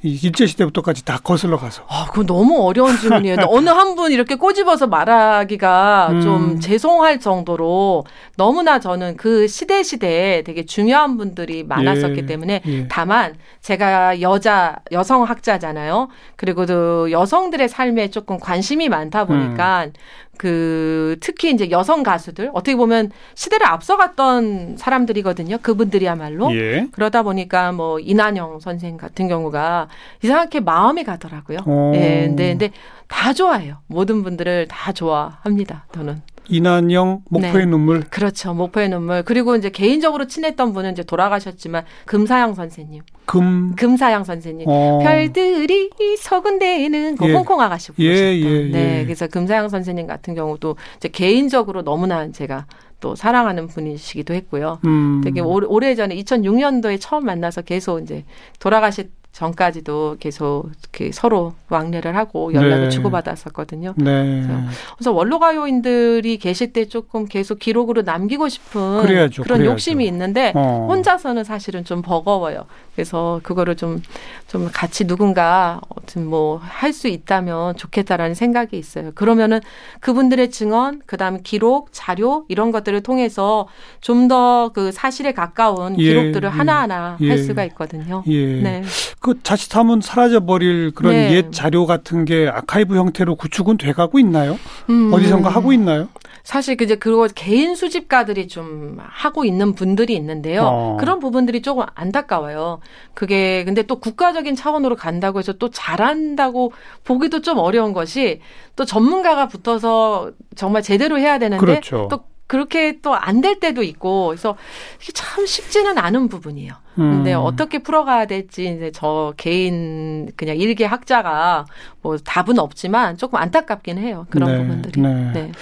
일제 0.07 0.47
시대부터까지 0.47 1.05
다 1.05 1.19
거슬러 1.23 1.57
가서. 1.59 1.83
아, 1.89 2.07
그거 2.11 2.25
너무 2.25 2.63
어려운 2.67 2.97
질문이에요. 2.97 3.37
어느 3.49 3.69
한 3.71 3.97
분 3.97 4.13
이렇게 4.13 4.35
꼬집어서 4.35 4.87
말하기가 4.89 6.09
음. 6.11 6.21
좀 6.21 6.61
죄송할 6.61 7.19
정도로 7.19 8.05
너무나 8.37 8.79
저는 8.79 9.17
그 9.17 9.49
시대 9.49 9.83
시대에 9.83 10.43
되게 10.43 10.67
중요한 10.67 11.17
분들이 11.17 11.65
많았었기 11.65 12.19
예. 12.19 12.27
때문에 12.27 12.63
예. 12.67 12.89
다만 12.89 13.37
제가 13.63 14.21
여자 14.21 14.77
여성 14.93 15.23
학자잖아요. 15.23 16.09
그리고 16.37 16.67
또 16.67 17.11
여성들의 17.11 17.69
삶에 17.69 18.11
조금 18.11 18.39
관심이 18.39 18.89
많다 18.89 19.25
보니까 19.25 19.85
음. 19.87 19.93
그 20.39 21.17
특히 21.21 21.51
이제 21.51 21.71
여성 21.71 22.03
가수들 22.03 22.51
어떻게 22.53 22.77
보면 22.77 23.11
시대를 23.35 23.67
앞서갔던 23.67 24.77
사람들이거든요. 24.77 25.59
그분들이야말로 25.59 26.55
예. 26.55 26.89
그러다 26.93 27.23
보니까 27.23 27.73
뭐 27.73 27.99
이난영 27.99 28.61
선생 28.61 28.97
같은 28.97 29.29
경우가 29.29 29.89
이상하게 30.23 30.61
마음이 30.61 31.05
가더라고요. 31.05 31.59
오. 31.67 31.93
예, 31.95 32.27
근데 32.27 32.51
근데 32.51 32.71
다 33.09 33.33
좋아해요. 33.33 33.79
모든 33.87 34.23
분들을 34.23 34.69
다 34.69 34.93
좋아합니다. 34.93 35.87
저는. 35.93 36.23
이난영 36.49 37.23
목포의 37.29 37.53
네. 37.53 37.67
눈물. 37.67 38.01
그렇죠. 38.03 38.55
목포의 38.55 38.89
눈물. 38.89 39.23
그리고 39.23 39.57
이제 39.57 39.71
개인적으로 39.71 40.27
친했던 40.27 40.73
분은 40.73 40.93
이제 40.93 41.03
돌아가셨지만 41.03 41.85
금사양 42.05 42.55
선생님. 42.55 43.03
금 43.27 43.75
금사양 43.75 44.25
선생님. 44.25 44.67
어. 44.69 45.01
별들이 45.03 45.91
서군 46.19 46.59
데에는 46.59 47.17
그 47.17 47.29
예. 47.29 47.33
홍콩 47.33 47.61
아가씨 47.61 47.93
부르셨던. 47.93 48.25
예, 48.25 48.39
예, 48.39 48.71
네. 48.71 48.99
예. 49.01 49.05
그래서 49.05 49.27
금사양 49.27 49.69
선생님 49.69 50.07
같은 50.07 50.35
경우도 50.35 50.77
이제 50.97 51.09
개인적으로 51.09 51.83
너무나 51.83 52.31
제가 52.31 52.67
또 53.01 53.15
사랑하는 53.15 53.67
분이시기도 53.67 54.33
했고요. 54.35 54.79
음. 54.87 55.21
되게 55.23 55.41
오래 55.41 55.95
전에 55.95 56.17
2006년도에 56.17 56.99
처음 56.99 57.27
만나서 57.27 57.63
계속 57.63 58.01
이제 58.01 58.25
돌아가실 58.59 59.11
전까지도 59.37 60.17
계속 60.19 60.71
이렇게 60.81 61.13
서로 61.13 61.53
왕래를 61.69 62.17
하고 62.17 62.53
연락을 62.55 62.85
네. 62.85 62.89
주고받았었거든요. 62.91 63.95
네. 63.97 64.43
그래서, 64.43 64.61
그래서 64.97 65.13
원로가요인들이 65.13 66.39
계실 66.39 66.73
때 66.73 66.87
조금 66.87 67.27
계속 67.27 67.59
기록으로 67.59 68.03
남기고 68.03 68.49
싶은 68.49 69.03
그래야죠, 69.03 69.43
그런 69.43 69.59
그래야죠. 69.59 69.73
욕심이 69.73 70.07
있는데 70.07 70.53
어. 70.55 70.87
혼자서는 70.89 71.45
사실은 71.45 71.85
좀 71.85 72.03
버거워요. 72.03 72.65
그래서 72.95 73.41
그거를 73.43 73.77
좀, 73.77 74.01
좀 74.49 74.71
같이 74.73 75.07
누군가 75.07 75.83
뭐할 76.17 76.95
수 76.95 77.09
있다면 77.09 77.77
좋겠다라는 77.77 78.35
생각이 78.35 78.79
있어요. 78.79 79.13
그러면은 79.15 79.61
그분들의 80.01 80.51
증언, 80.51 81.03
그 81.05 81.19
다음에 81.19 81.41
기록, 81.45 81.89
자료 81.93 82.47
이런 82.49 82.73
것들을 82.73 83.03
통해서 83.03 83.69
좀 84.01 84.29
더 84.29 84.57
그 84.73 84.93
사실에 84.93 85.33
가까운 85.33 85.99
예, 85.99 86.05
기록들을 86.05 86.49
예, 86.49 86.53
하나하나 86.53 87.17
예, 87.21 87.29
할 87.29 87.39
수가 87.39 87.65
있거든요. 87.65 88.23
예. 88.27 88.61
네. 88.61 88.83
그 89.27 89.43
자칫하면 89.43 90.03
사라져 90.03 90.39
버릴 90.39 90.93
그런 90.95 91.13
네. 91.13 91.33
옛 91.33 91.51
자료 91.51 91.85
같은 91.85 92.25
게 92.25 92.47
아카이브 92.47 92.95
형태로 92.95 93.35
구축은 93.35 93.77
돼가고 93.77 94.21
있나요? 94.21 94.57
음. 94.89 95.13
어디선가 95.13 95.51
하고 95.51 95.73
있나요? 95.73 96.07
사실 96.45 96.81
이제 96.81 96.95
그거 96.95 97.27
개인 97.35 97.75
수집가들이 97.75 98.47
좀 98.47 98.99
하고 99.01 99.45
있는 99.45 99.75
분들이 99.75 100.15
있는데요. 100.15 100.63
어. 100.63 100.97
그런 101.01 101.19
부분들이 101.19 101.61
조금 101.61 101.85
안타까워요. 101.97 102.79
그게 103.15 103.65
근데 103.65 103.83
또 103.83 103.99
국가적인 103.99 104.55
차원으로 104.55 104.95
간다고 104.95 105.41
해서 105.41 105.53
또 105.55 105.71
잘한다고 105.71 106.71
보기도 107.03 107.41
좀 107.43 107.59
어려운 107.59 107.93
것이 107.93 108.41
또 108.77 108.85
전문가가 108.85 109.49
붙어서 109.49 110.31
정말 110.55 110.83
제대로 110.83 111.19
해야 111.19 111.41
되는데 111.41 111.67
그렇죠. 111.67 112.07
또 112.09 112.21
그렇게 112.47 113.01
또 113.01 113.15
안 113.15 113.41
될 113.41 113.59
때도 113.61 113.83
있고 113.83 114.29
그래서 114.29 114.57
이게 115.03 115.13
참 115.13 115.45
쉽지는 115.47 115.99
않은 115.99 116.29
부분이에요. 116.29 116.75
근데 116.95 117.35
음. 117.35 117.41
어떻게 117.43 117.79
풀어가야 117.81 118.25
될지 118.27 118.63
이제 118.75 118.91
저 118.95 119.35
개인 119.37 120.31
그냥 120.37 120.57
일개 120.57 120.85
학자가 120.87 121.67
뭐 122.01 122.17
답은 122.17 122.59
없지만 122.59 123.17
조금 123.19 123.39
안타깝긴 123.39 123.99
해요. 123.99 124.27
그런 124.31 124.51
네, 124.51 124.59
부분들이. 124.63 125.01
네. 125.01 125.33
네. 125.33 125.53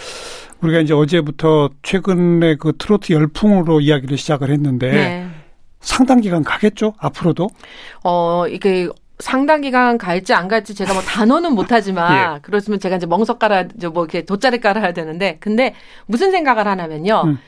우리가 0.61 0.81
이제 0.81 0.95
어제부터 0.95 1.71
최근에 1.83 2.57
그 2.57 2.73
트로트 2.79 3.13
열풍으로 3.13 3.81
이야기를 3.81 4.17
시작을 4.17 4.51
했는데 4.51 4.91
네. 4.93 5.29
상당 5.81 6.21
기간 6.21 6.43
가겠죠? 6.45 6.95
앞으로도? 6.99 7.49
어, 8.05 8.47
이게 8.49 8.89
상당 9.19 9.61
기간 9.61 9.97
갈지 9.97 10.35
안 10.35 10.49
갈지 10.49 10.75
제가 10.75 10.93
뭐 10.93 11.03
단어는 11.03 11.55
못하지만 11.55 12.37
예. 12.37 12.41
그렇으면 12.41 12.81
제가 12.81 12.97
이제 12.97 13.07
멍석 13.07 13.39
깔아 13.39 13.69
뭐 13.93 14.05
이렇게 14.05 14.25
돗자리 14.25 14.61
깔아야 14.61 14.93
되는데 14.93 15.37
근데 15.41 15.75
무슨 16.07 16.31
생각을 16.31 16.67
하냐면요 16.67 17.23
음. 17.27 17.39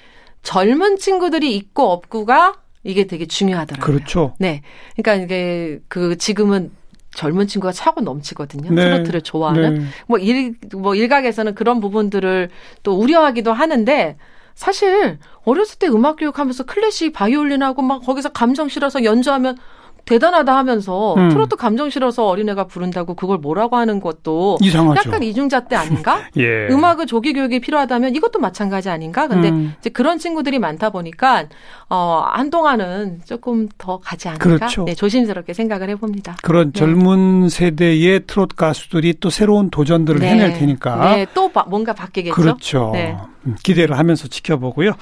젊은 0.42 0.96
친구들이 0.96 1.56
있고 1.56 1.90
없고가 1.90 2.54
이게 2.84 3.08
되게 3.08 3.26
중요하더라고요. 3.26 3.84
그렇죠. 3.84 4.34
네, 4.38 4.62
그러니까 4.94 5.24
이게 5.24 5.80
그 5.88 6.16
지금은 6.16 6.70
젊은 7.16 7.48
친구가 7.48 7.72
차고 7.72 8.02
넘치거든요. 8.02 8.70
네. 8.70 8.84
트로트를 8.84 9.22
좋아하는. 9.22 9.74
네. 9.74 9.84
뭐 10.06 10.18
일, 10.18 10.54
뭐 10.72 10.94
일각에서는 10.94 11.56
그런 11.56 11.80
부분들을 11.80 12.50
또 12.84 12.94
우려하기도 12.94 13.52
하는데 13.52 14.16
사실 14.54 15.18
어렸을 15.44 15.78
때 15.78 15.88
음악 15.88 16.16
교육하면서 16.16 16.64
클래식 16.64 17.12
바이올린하고 17.12 17.82
막 17.82 18.04
거기서 18.04 18.30
감정 18.30 18.68
실어서 18.68 19.02
연주하면 19.02 19.56
대단하다 20.06 20.56
하면서 20.56 21.14
음. 21.14 21.28
트로트 21.30 21.56
감정 21.56 21.90
실어서 21.90 22.26
어린애가 22.26 22.68
부른다고 22.68 23.14
그걸 23.14 23.38
뭐라고 23.38 23.76
하는 23.76 24.00
것도 24.00 24.56
이상하죠. 24.60 25.10
약간 25.10 25.22
이중잣대 25.22 25.74
아닌가? 25.74 26.20
예. 26.38 26.68
음악의 26.68 27.06
조기 27.06 27.32
교육이 27.32 27.58
필요하다면 27.58 28.14
이것도 28.14 28.38
마찬가지 28.38 28.88
아닌가? 28.88 29.26
근데 29.26 29.50
음. 29.50 29.74
이제 29.80 29.90
그런 29.90 30.18
친구들이 30.18 30.60
많다 30.60 30.90
보니까 30.90 31.46
어 31.90 32.24
한동안은 32.32 33.22
조금 33.24 33.68
더 33.78 33.98
가지 33.98 34.28
않을까? 34.28 34.44
그렇죠. 34.44 34.84
네, 34.84 34.94
조심스럽게 34.94 35.52
생각을 35.52 35.90
해봅니다. 35.90 36.36
그런 36.40 36.70
네. 36.70 36.78
젊은 36.78 37.48
세대의 37.48 38.26
트로트 38.28 38.54
가수들이 38.54 39.14
또 39.18 39.28
새로운 39.28 39.70
도전들을 39.70 40.20
네. 40.20 40.28
해낼 40.28 40.52
테니까. 40.54 41.16
네, 41.16 41.26
또 41.34 41.50
뭔가 41.66 41.92
바뀌겠죠. 41.92 42.34
그렇죠. 42.34 42.90
네. 42.92 43.16
음, 43.44 43.56
기대를 43.60 43.98
하면서 43.98 44.28
지켜보고요. 44.28 44.92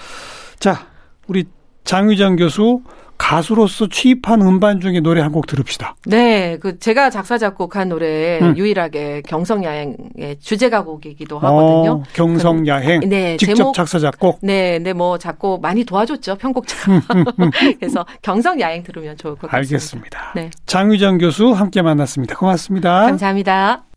자, 0.58 0.86
우리 1.26 1.44
장유정 1.84 2.36
교수 2.36 2.80
가수로서 3.18 3.88
취입한 3.88 4.40
음반 4.42 4.80
중에 4.80 5.00
노래 5.00 5.20
한 5.20 5.34
곡 5.34 5.46
들읍시다. 5.48 5.96
네, 6.06 6.58
그 6.60 6.78
제가 6.78 7.10
작사 7.10 7.38
작곡한 7.38 7.88
노래 7.88 8.38
음. 8.40 8.56
유일하게 8.56 9.22
경성야행의 9.26 10.36
주제가 10.40 10.84
곡이기도 10.84 11.38
하거든요. 11.40 11.90
어, 11.92 12.02
경성야행. 12.12 13.08
네, 13.08 13.36
직접 13.36 13.54
제목, 13.56 13.74
작사 13.74 13.98
작곡. 13.98 14.38
네, 14.42 14.78
네, 14.78 14.92
뭐 14.92 15.18
작곡 15.18 15.60
많이 15.60 15.84
도와줬죠 15.84 16.36
편곡자가. 16.36 17.00
그래서 17.80 18.06
경성야행 18.22 18.84
들으면 18.84 19.16
좋을 19.16 19.34
것 19.34 19.50
같습니다. 19.50 19.56
알겠습니다. 19.56 20.32
네. 20.36 20.50
장유정 20.66 21.18
교수 21.18 21.50
함께 21.50 21.82
만났습니다. 21.82 22.36
고맙습니다. 22.36 23.06
감사합니다. 23.06 23.93